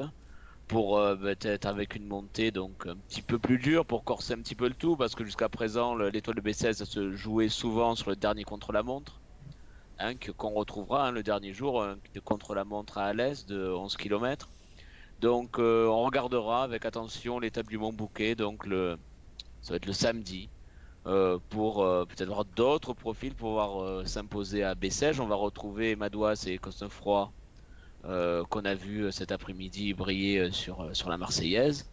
pour 0.68 0.98
euh, 0.98 1.16
peut-être 1.16 1.66
avec 1.66 1.96
une 1.96 2.08
montée 2.08 2.52
donc 2.52 2.88
un 2.88 2.96
petit 2.96 3.22
peu 3.22 3.38
plus 3.38 3.58
dure 3.58 3.86
pour 3.86 4.04
corser 4.04 4.34
un 4.34 4.38
petit 4.38 4.56
peu 4.56 4.68
le 4.68 4.74
tout 4.74 4.96
parce 4.96 5.14
que 5.16 5.24
jusqu'à 5.24 5.50
présent 5.50 5.96
l'étoile 5.96 6.38
de 6.38 6.42
B16 6.42 6.86
se 6.86 7.12
jouait 7.12 7.50
souvent 7.50 7.96
sur 7.96 8.10
le 8.10 8.16
dernier 8.16 8.44
contre-la-montre 8.44 9.22
hein, 10.00 10.14
qu'on 10.38 10.52
retrouvera 10.52 11.08
hein, 11.08 11.12
le 11.12 11.22
dernier 11.22 11.54
jour 11.54 11.84
de 11.84 11.88
hein, 11.90 12.22
contre-la-montre 12.24 12.98
à 12.98 13.14
l'est 13.14 13.48
de 13.48 13.70
11 13.70 13.96
km 13.98 14.50
donc 15.22 15.60
euh, 15.60 15.88
on 15.88 16.04
regardera 16.04 16.64
avec 16.64 16.86
attention 16.86 17.40
l'étape 17.40 17.68
du 17.68 17.78
Mont 17.78 17.94
Bouquet 17.94 18.36
donc 18.36 18.66
le 18.66 18.98
ça 19.62 19.74
va 19.74 19.78
être 19.78 19.86
le 19.86 19.94
samedi 19.94 20.50
euh, 21.06 21.38
pour 21.50 21.76
peut-être 21.76 22.28
voir 22.28 22.46
d'autres 22.46 22.94
profils 22.94 23.36
pour 23.36 23.50
pouvoir 23.50 24.08
s'imposer 24.08 24.64
à 24.64 24.74
Bessèges 24.74 25.20
on 25.20 25.28
va 25.28 25.36
retrouver 25.36 25.96
Madouas 25.96 26.46
et 26.48 26.58
Cosnefroy 26.58 27.32
qu'on 28.50 28.66
a 28.66 28.76
vu 28.76 29.04
euh, 29.04 29.12
cet 29.12 29.32
après-midi 29.32 29.94
briller 29.94 30.40
euh, 30.40 30.52
sur, 30.52 30.90
sur 30.94 31.10
la 31.10 31.18
Marseillaise. 31.18 31.86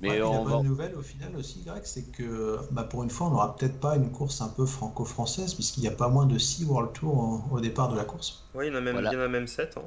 Mais 0.00 0.18
la 0.18 0.26
bonne 0.26 0.66
nouvelle 0.66 0.94
au 0.96 1.02
final 1.02 1.34
aussi, 1.36 1.62
Greg, 1.64 1.82
c'est 1.84 2.10
que 2.10 2.58
bah, 2.72 2.82
pour 2.82 3.04
une 3.04 3.10
fois, 3.10 3.28
on 3.28 3.30
n'aura 3.30 3.56
peut-être 3.56 3.78
pas 3.78 3.96
une 3.96 4.10
course 4.10 4.40
un 4.40 4.48
peu 4.48 4.66
franco-française, 4.66 5.54
puisqu'il 5.54 5.82
n'y 5.82 5.88
a 5.88 5.92
pas 5.92 6.08
moins 6.08 6.26
de 6.26 6.36
6 6.36 6.64
World 6.64 6.92
Tour 6.92 7.44
au 7.50 7.60
départ 7.60 7.90
de 7.90 7.96
la 7.96 8.04
course. 8.04 8.44
Oui, 8.54 8.66
il 8.66 8.72
y 8.72 8.74
en 8.74 8.78
a 8.78 8.80
même, 8.80 8.98
il 8.98 9.12
y 9.12 9.16
en 9.16 9.20
a 9.20 9.28
même 9.28 9.46
7. 9.46 9.76
Hein. 9.78 9.82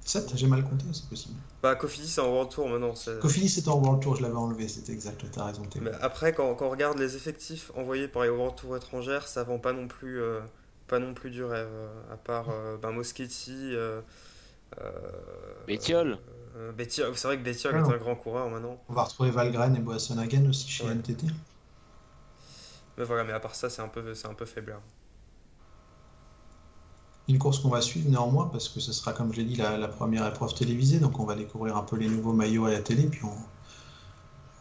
7 0.00 0.32
J'ai 0.34 0.48
mal 0.48 0.64
compté, 0.64 0.84
c'est 0.92 1.08
possible. 1.08 1.34
Bah, 1.62 1.76
Cofidis 1.76 2.08
c'est 2.08 2.20
en 2.20 2.28
World 2.28 2.50
Tour 2.50 2.68
maintenant. 2.68 2.94
Cofidis 3.20 3.48
c'est 3.48 3.68
en 3.68 3.78
World 3.78 4.02
Tour, 4.02 4.16
je 4.16 4.22
l'avais 4.22 4.34
enlevé, 4.34 4.66
c'était 4.68 4.92
exact, 4.92 5.24
t'as 5.30 5.44
raison. 5.44 5.62
Mais 5.80 5.92
après, 6.00 6.32
quand, 6.32 6.54
quand, 6.56 6.66
on 6.66 6.70
regarde 6.70 6.98
les 6.98 7.14
effectifs 7.16 7.70
envoyés 7.76 8.08
par 8.08 8.24
les 8.24 8.28
World 8.28 8.56
Tour 8.56 8.76
étrangères, 8.76 9.28
ça 9.28 9.44
vend 9.44 9.58
pas 9.58 9.72
non 9.72 9.86
plus, 9.86 10.20
pas 10.88 10.98
non 10.98 11.14
plus 11.14 11.30
du 11.30 11.44
rêve. 11.44 11.68
À 12.12 12.16
part 12.16 12.48
ben, 12.82 12.90
Moschetti. 12.90 13.74
Euh, 13.74 14.00
Bétiol 15.66 16.18
euh, 16.56 16.72
c'est 16.88 17.24
vrai 17.24 17.36
que 17.36 17.42
Bétiol 17.42 17.76
est 17.76 17.80
un 17.80 17.96
grand 17.98 18.16
coureur 18.16 18.48
maintenant. 18.48 18.80
On 18.88 18.94
va 18.94 19.04
retrouver 19.04 19.30
Valgren 19.30 19.76
et 19.76 19.80
Boassonagen 19.80 20.48
aussi 20.48 20.68
chez 20.68 20.86
NTT. 20.86 21.26
Mais 22.96 23.04
voilà, 23.04 23.24
mais 23.24 23.32
à 23.32 23.40
part 23.40 23.54
ça, 23.54 23.68
c'est 23.68 23.82
un 23.82 23.88
peu, 23.88 24.14
c'est 24.14 24.26
un 24.26 24.34
peu 24.34 24.46
faible. 24.46 24.74
Une 27.28 27.38
course 27.38 27.58
qu'on 27.58 27.68
va 27.68 27.82
suivre 27.82 28.08
néanmoins 28.08 28.46
parce 28.46 28.68
que 28.68 28.80
ce 28.80 28.92
sera, 28.92 29.12
comme 29.12 29.32
je 29.32 29.38
l'ai 29.38 29.44
dit, 29.44 29.56
la, 29.56 29.76
la, 29.76 29.88
première 29.88 30.26
épreuve 30.26 30.54
télévisée. 30.54 30.98
Donc 30.98 31.18
on 31.18 31.24
va 31.24 31.34
découvrir 31.34 31.76
un 31.76 31.82
peu 31.82 31.96
les 31.96 32.08
nouveaux 32.08 32.32
maillots 32.32 32.64
à 32.64 32.70
la 32.70 32.80
télé. 32.80 33.06
Puis 33.06 33.20
on, 33.24 33.36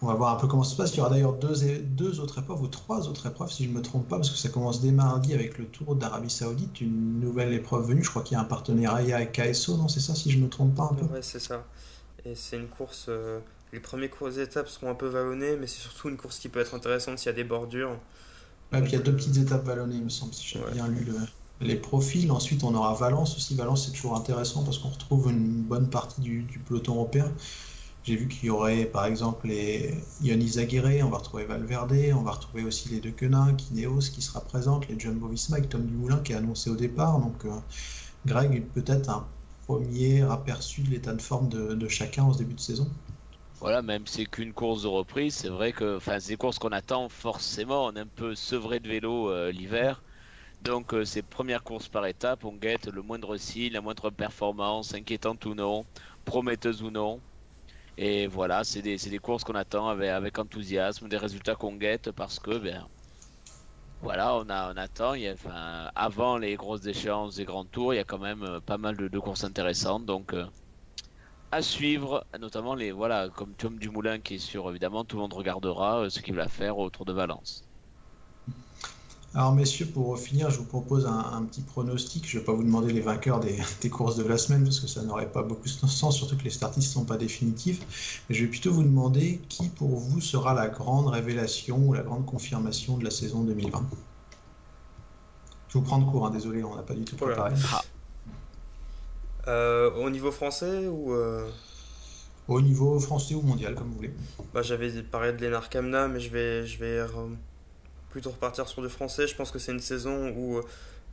on 0.05 0.09
va 0.09 0.13
voir 0.13 0.35
un 0.35 0.39
peu 0.39 0.47
comment 0.47 0.63
ça 0.63 0.71
se 0.71 0.75
passe. 0.77 0.93
Il 0.93 0.97
y 0.97 1.01
aura 1.01 1.09
d'ailleurs 1.09 1.33
deux, 1.33 1.55
deux 1.79 2.19
autres 2.19 2.39
épreuves 2.39 2.61
ou 2.61 2.67
trois 2.67 3.07
autres 3.07 3.25
épreuves, 3.25 3.51
si 3.51 3.63
je 3.63 3.69
ne 3.69 3.73
me 3.73 3.81
trompe 3.81 4.07
pas, 4.07 4.17
parce 4.17 4.29
que 4.29 4.37
ça 4.37 4.49
commence 4.49 4.81
dès 4.81 4.91
mardi 4.91 5.33
avec 5.33 5.57
le 5.57 5.65
Tour 5.65 5.95
d'Arabie 5.95 6.29
Saoudite, 6.29 6.79
une 6.79 7.19
nouvelle 7.19 7.53
épreuve 7.53 7.87
venue. 7.87 8.03
Je 8.03 8.09
crois 8.09 8.21
qu'il 8.21 8.35
y 8.35 8.37
a 8.37 8.41
un 8.41 8.45
partenariat 8.45 9.15
avec 9.15 9.31
KSO, 9.31 9.77
non 9.77 9.87
C'est 9.87 9.99
ça, 9.99 10.13
si 10.13 10.29
je 10.29 10.37
ne 10.37 10.43
me 10.43 10.49
trompe 10.49 10.75
pas 10.75 10.89
un 10.91 10.93
peu? 10.93 11.05
Ouais, 11.05 11.21
c'est 11.21 11.39
ça. 11.39 11.65
Et 12.23 12.35
c'est 12.35 12.57
une 12.57 12.67
course. 12.67 13.07
Euh, 13.09 13.39
les 13.73 13.79
premières 13.79 14.11
courses 14.11 14.37
étapes 14.37 14.69
seront 14.69 14.91
un 14.91 14.95
peu 14.95 15.07
vallonnées, 15.07 15.55
mais 15.55 15.65
c'est 15.65 15.81
surtout 15.81 16.09
une 16.09 16.17
course 16.17 16.37
qui 16.37 16.49
peut 16.49 16.59
être 16.59 16.75
intéressante 16.75 17.17
s'il 17.17 17.27
y 17.27 17.29
a 17.29 17.33
des 17.33 17.43
bordures. 17.43 17.97
Ouais, 18.71 18.81
puis 18.81 18.91
il 18.91 18.95
y 18.95 19.01
a 19.01 19.03
deux 19.03 19.15
petites 19.15 19.37
étapes 19.37 19.65
vallonnées, 19.65 19.95
il 19.95 20.03
me 20.03 20.09
semble, 20.09 20.33
si 20.33 20.45
j'ai 20.47 20.59
bien 20.71 20.87
lu 20.87 21.07
les 21.61 21.75
profils. 21.75 22.31
Ensuite, 22.31 22.63
on 22.63 22.75
aura 22.75 22.93
Valence 22.93 23.35
aussi. 23.37 23.55
Valence, 23.55 23.85
c'est 23.85 23.93
toujours 23.93 24.15
intéressant 24.15 24.63
parce 24.63 24.77
qu'on 24.77 24.89
retrouve 24.89 25.31
une 25.31 25.61
bonne 25.61 25.89
partie 25.89 26.21
du, 26.21 26.43
du 26.43 26.59
peloton 26.59 26.95
européen. 26.95 27.31
J'ai 28.05 28.15
vu 28.17 28.27
qu'il 28.27 28.45
y 28.45 28.49
aurait 28.51 28.85
par 28.85 29.07
exemple 29.07 29.47
les 29.47 29.95
Ionis 30.21 30.59
Aguirre, 30.59 31.03
on 31.03 31.09
va 31.09 31.17
retrouver 31.17 31.45
Valverde, 31.45 31.95
on 32.13 32.21
va 32.21 32.33
retrouver 32.33 32.63
aussi 32.63 32.87
les 32.89 32.99
deux 32.99 33.09
Quenin, 33.09 33.55
Kineos 33.55 34.11
qui 34.13 34.21
sera 34.21 34.41
présente, 34.41 34.87
les 34.87 34.99
Jumbo 34.99 35.27
Visma 35.27 35.57
avec 35.57 35.69
Tom 35.69 35.83
Dumoulin 35.83 36.19
qui 36.19 36.33
est 36.33 36.35
annoncé 36.35 36.69
au 36.69 36.75
départ. 36.75 37.17
Donc, 37.17 37.45
euh, 37.45 37.57
Greg, 38.27 38.63
peut-être 38.75 39.09
un 39.09 39.25
premier 39.65 40.21
aperçu 40.21 40.81
de 40.81 40.91
l'état 40.91 41.13
de 41.13 41.21
forme 41.21 41.49
de, 41.49 41.87
chacun 41.87 42.25
en 42.25 42.33
ce 42.33 42.37
début 42.37 42.53
de 42.53 42.59
saison. 42.59 42.87
Voilà, 43.59 43.81
même 43.81 44.05
si 44.05 44.17
c'est 44.17 44.25
qu'une 44.25 44.53
course 44.53 44.83
de 44.83 44.87
reprise, 44.87 45.33
c'est 45.33 45.49
vrai 45.49 45.71
que 45.71 45.97
enfin, 45.97 46.19
c'est 46.19 46.33
des 46.33 46.37
courses 46.37 46.59
qu'on 46.59 46.73
attend 46.73 47.09
forcément. 47.09 47.85
On 47.85 47.93
est 47.93 48.01
un 48.01 48.05
peu 48.05 48.35
sevré 48.35 48.79
de 48.79 48.87
vélo 48.87 49.31
euh, 49.31 49.51
l'hiver. 49.51 50.03
Donc, 50.61 50.93
euh, 50.93 51.05
ces 51.05 51.23
premières 51.23 51.63
courses 51.63 51.89
par 51.89 52.05
étape, 52.05 52.45
on 52.45 52.53
guette 52.53 52.85
le 52.85 53.01
moindre 53.01 53.35
signe, 53.37 53.73
la 53.73 53.81
moindre 53.81 54.11
performance, 54.11 54.93
inquiétante 54.93 55.43
ou 55.47 55.55
non, 55.55 55.87
prometteuse 56.23 56.83
ou 56.83 56.91
non. 56.91 57.19
Et 57.97 58.27
voilà, 58.27 58.63
c'est 58.63 58.81
des, 58.81 58.97
des, 58.97 59.19
courses 59.19 59.43
qu'on 59.43 59.55
attend 59.55 59.87
avec, 59.87 60.37
enthousiasme, 60.37 61.07
des 61.07 61.17
résultats 61.17 61.55
qu'on 61.55 61.75
guette 61.75 62.11
parce 62.11 62.39
que, 62.39 62.57
ben, 62.57 62.85
voilà, 64.01 64.35
on, 64.35 64.49
a, 64.49 64.73
on 64.73 64.77
attend. 64.77 65.13
Y 65.15 65.27
a, 65.27 65.91
avant 65.95 66.37
les 66.37 66.55
grosses 66.55 66.85
échéances 66.85 67.35
des 67.35 67.45
grands 67.45 67.63
tours, 67.65 67.93
il 67.93 67.97
y 67.97 67.99
a 67.99 68.03
quand 68.03 68.19
même 68.19 68.43
euh, 68.43 68.59
pas 68.59 68.77
mal 68.77 68.97
de, 68.97 69.19
courses 69.19 69.45
intéressantes. 69.45 70.05
Donc, 70.05 70.33
euh, 70.33 70.45
à 71.51 71.61
suivre, 71.61 72.25
notamment 72.39 72.75
les, 72.75 72.91
voilà, 72.91 73.29
comme 73.29 73.53
Tom 73.53 73.77
Dumoulin 73.79 74.19
qui 74.19 74.35
est 74.35 74.39
sûr, 74.39 74.69
évidemment, 74.69 75.05
tout 75.05 75.15
le 75.15 75.21
monde 75.21 75.33
regardera 75.33 76.01
euh, 76.01 76.09
ce 76.09 76.19
qu'il 76.19 76.35
va 76.35 76.49
faire 76.49 76.77
au 76.77 76.89
Tour 76.89 77.05
de 77.05 77.13
Valence. 77.13 77.63
Alors 79.35 79.53
messieurs, 79.53 79.85
pour 79.85 80.17
finir, 80.17 80.49
je 80.49 80.59
vous 80.59 80.63
propose 80.63 81.05
un, 81.05 81.43
petit 81.43 81.59
pronostic. 81.59 82.25
Je 82.25 82.37
ne 82.37 82.39
vais 82.39 82.45
pas 82.45 82.53
vous 82.53 82.63
demander 82.63 82.93
les 82.93 83.01
vainqueurs 83.01 83.41
des, 83.81 83.89
courses 83.89 84.15
de 84.15 84.23
la 84.23 84.37
semaine 84.37 84.63
parce 84.63 84.79
que 84.79 84.87
ça 84.87 85.01
n'aurait 85.03 85.29
pas 85.29 85.43
beaucoup 85.43 85.65
de 85.65 85.87
sens, 85.87 86.15
surtout 86.15 86.37
que 86.37 86.43
les 86.43 86.49
startistes 86.49 86.87
ne 86.87 87.01
sont 87.01 87.05
pas 87.05 87.17
définitifs. 87.17 88.21
Mais 88.29 88.35
je 88.35 88.45
vais 88.45 88.49
plutôt 88.49 88.71
vous 88.71 88.83
demander 88.83 89.41
qui 89.49 89.67
pour 89.67 89.89
vous 89.89 90.21
sera 90.21 90.53
la 90.53 90.69
grande 90.69 91.07
révélation 91.07 91.77
ou 91.85 91.93
la 91.93 92.01
grande 92.01 92.25
confirmation 92.25 92.97
de 92.97 93.03
la 93.03 93.11
saison 93.11 93.43
2020. 93.43 93.83
Je 95.67 95.77
vous 95.77 95.83
prends 95.83 95.99
de 95.99 96.09
court, 96.09 96.25
hein, 96.25 96.29
désolé, 96.29 96.63
on 96.63 96.73
n'a 96.73 96.83
pas 96.83 96.93
du 96.93 97.03
tout 97.03 97.17
préparé. 97.17 97.53
Ah. 97.73 97.81
Euh, 99.47 99.91
au 99.95 100.09
niveau 100.09 100.31
français 100.31 100.87
ou 100.87 101.11
euh, 101.11 101.45
Au 102.47 102.61
niveau 102.61 103.01
français 103.01 103.35
ou 103.35 103.41
mondial, 103.41 103.75
comme 103.75 103.89
vous 103.89 103.97
voulez. 103.97 104.13
Bah, 104.53 104.61
J'avais 104.61 105.03
parlé 105.03 105.33
de 105.33 105.41
Lénard 105.41 105.67
Kamna, 105.67 106.07
mais 106.07 106.21
je 106.21 106.29
vais, 106.29 106.65
je 106.65 106.79
vais 106.79 107.01
plutôt 108.15 108.29
repartir 108.29 108.65
sur 108.69 108.81
du 108.81 108.87
français. 108.87 109.27
Je 109.27 109.35
pense 109.35 109.51
que 109.51 109.59
c'est 109.59 109.73
une 109.73 109.81
saison 109.81 110.29
où 110.29 110.61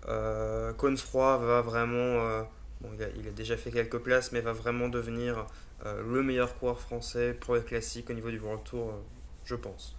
euh, 0.07 0.97
Froid 0.97 1.37
va 1.39 1.61
vraiment. 1.61 1.97
Euh, 1.99 2.43
bon, 2.81 2.91
il 3.19 3.27
a, 3.27 3.33
déjà 3.33 3.57
fait 3.57 3.73
quelques 3.73 3.99
places, 3.99 4.31
mais 4.31 4.41
va 4.41 4.53
vraiment 4.53 4.89
devenir 4.89 5.47
euh, 5.85 6.01
le 6.01 6.23
meilleur 6.23 6.55
coureur 6.55 6.79
français 6.79 7.35
pour 7.35 7.57
les 7.57 7.63
classiques 7.63 8.09
au 8.09 8.13
niveau 8.13 8.31
du 8.31 8.39
World 8.39 8.63
Tour, 8.63 8.91
euh, 8.91 9.03
je 9.45 9.57
pense. 9.57 9.97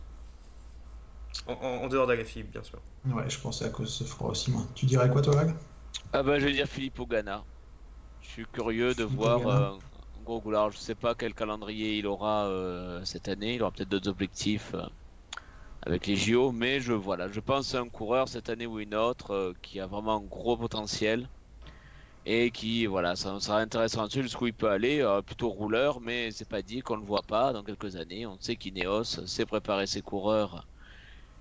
En, 1.46 1.90
dehors 1.90 2.08
d'Alefib, 2.08 2.50
bien 2.50 2.64
sûr. 2.64 2.80
Ouais, 3.06 3.30
je 3.30 3.38
pensais 3.38 3.66
à 3.66 3.70
cause 3.70 3.88
de 3.88 4.06
ce 4.06 4.10
froid 4.10 4.30
aussi, 4.30 4.50
moi. 4.50 4.62
Tu 4.74 4.86
dirais 4.86 5.10
quoi, 5.10 5.22
toi, 5.22 5.36
Lag 5.36 5.54
Ah 6.14 6.24
bah, 6.24 6.40
je 6.40 6.46
vais 6.46 6.54
dire 6.54 6.68
Philippe 6.68 7.02
Ogana. 7.02 7.44
Je 8.22 8.30
suis 8.30 8.46
curieux 8.46 8.96
de 8.96 9.04
voir 9.04 9.46
euh, 9.46 9.78
Gros 10.24 10.40
Goulard. 10.40 10.72
Je 10.72 10.78
sais 10.78 10.96
pas 10.96 11.16
quel 11.16 11.34
calendrier 11.34 11.98
il 11.98 12.08
aura 12.08 12.46
euh, 12.46 13.04
cette 13.04 13.28
année. 13.28 13.56
Il 13.56 13.62
aura 13.62 13.72
peut-être 13.72 13.90
d'autres 13.90 14.10
objectifs 14.10 14.74
euh, 14.74 14.86
avec 15.86 16.08
les 16.08 16.16
JO, 16.16 16.52
mais 16.52 16.80
je 16.80 16.94
voilà, 16.94 17.28
je 17.30 17.40
pense 17.40 17.76
à 17.76 17.80
un 17.80 17.90
coureur 17.90 18.30
cette 18.30 18.50
année 18.50 18.66
ou 18.66 18.80
une 18.80 18.96
autre 18.96 19.54
qui 19.62 19.80
a 19.80 19.88
vraiment 19.88 20.16
un 20.18 20.22
gros 20.22 20.58
potentiel 20.58 21.28
et 22.26 22.52
qui 22.52 22.86
voilà 22.86 23.16
ça 23.16 23.38
sera 23.40 23.60
intéressant 23.60 24.04
ensuite 24.04 24.24
jusqu'où 24.24 24.48
il 24.48 24.54
peut 24.54 24.70
aller 24.70 25.02
euh, 25.02 25.22
plutôt 25.22 25.50
rouleur 25.50 26.00
mais 26.00 26.32
c'est 26.32 26.48
pas 26.48 26.62
dit 26.62 26.80
qu'on 26.82 26.96
le 26.96 27.04
voit 27.04 27.24
pas 27.24 27.52
dans 27.54 27.64
quelques 27.64 27.96
années. 27.98 28.26
On 28.26 28.38
sait 28.40 28.56
qu'Ineos 28.56 29.04
sait 29.04 29.46
préparer 29.46 29.88
ses 29.88 30.02
coureurs 30.02 30.68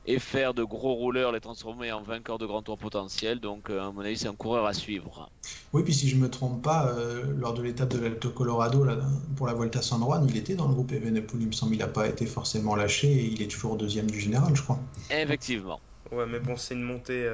et 0.06 0.18
faire 0.18 0.54
de 0.54 0.64
gros 0.64 0.94
rouleurs 0.94 1.32
les 1.32 1.40
transformer 1.40 1.92
en 1.92 2.02
vainqueurs 2.02 2.38
de 2.38 2.46
grand 2.46 2.62
tour 2.62 2.76
potentiel 2.78 3.38
donc 3.40 3.70
euh, 3.70 3.80
à 3.80 3.92
mon 3.92 4.00
avis 4.00 4.16
c'est 4.16 4.28
un 4.28 4.34
coureur 4.34 4.66
à 4.66 4.74
suivre. 4.74 5.30
Oui 5.72 5.82
puis 5.82 5.94
si 5.94 6.08
je 6.08 6.16
me 6.16 6.28
trompe 6.28 6.62
pas 6.62 6.88
euh, 6.88 7.24
lors 7.38 7.54
de 7.54 7.62
l'étape 7.62 7.90
de 7.90 7.98
l'Alto 7.98 8.30
Colorado 8.30 8.84
là, 8.84 8.96
pour 9.36 9.46
la 9.46 9.54
Volta 9.54 9.82
San 9.82 10.00
Juan 10.00 10.26
il 10.28 10.36
était 10.36 10.54
dans 10.54 10.68
le 10.68 10.74
groupe 10.74 10.92
Evenepoel 10.92 11.42
il 11.42 11.48
me 11.48 11.52
semble. 11.52 11.74
Il 11.74 11.82
a 11.82 11.88
pas 11.88 12.08
été 12.08 12.26
forcément 12.26 12.74
lâché 12.76 13.12
et 13.12 13.24
il 13.24 13.42
est 13.42 13.50
toujours 13.50 13.76
deuxième 13.76 14.10
du 14.10 14.20
général 14.20 14.54
je 14.54 14.62
crois. 14.62 14.78
Effectivement. 15.10 15.80
Ouais 16.10 16.26
mais 16.26 16.40
bon 16.40 16.56
c'est 16.56 16.74
une 16.74 16.82
montée 16.82 17.28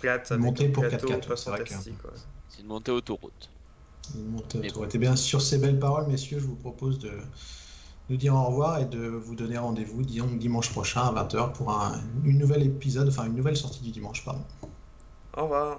plate 0.00 0.30
une 0.30 0.38
montée 0.38 0.68
pour 0.68 0.86
4 0.88 1.06
4 1.06 1.28
une 2.60 2.66
montée 2.66 2.92
autoroute. 2.92 3.50
Une 4.14 4.30
montée 4.30 4.58
autoroute. 4.58 4.94
Et 4.94 4.98
bien, 4.98 5.16
sur 5.16 5.42
ces 5.42 5.58
belles 5.58 5.78
paroles, 5.78 6.06
messieurs, 6.06 6.38
je 6.38 6.46
vous 6.46 6.56
propose 6.56 6.98
de, 6.98 7.10
de 8.10 8.16
dire 8.16 8.34
au 8.34 8.44
revoir 8.44 8.78
et 8.78 8.84
de 8.84 9.06
vous 9.06 9.34
donner 9.34 9.58
rendez-vous, 9.58 10.02
disons, 10.02 10.26
dimanche 10.26 10.70
prochain 10.70 11.02
à 11.02 11.24
20h 11.24 11.52
pour 11.52 11.70
un 11.70 12.00
une 12.24 12.38
nouvelle 12.38 12.62
épisode, 12.62 13.08
enfin 13.08 13.24
une 13.26 13.36
nouvelle 13.36 13.56
sortie 13.56 13.82
du 13.82 13.90
dimanche, 13.90 14.24
pardon. 14.24 14.44
Au 15.36 15.42
revoir. 15.42 15.78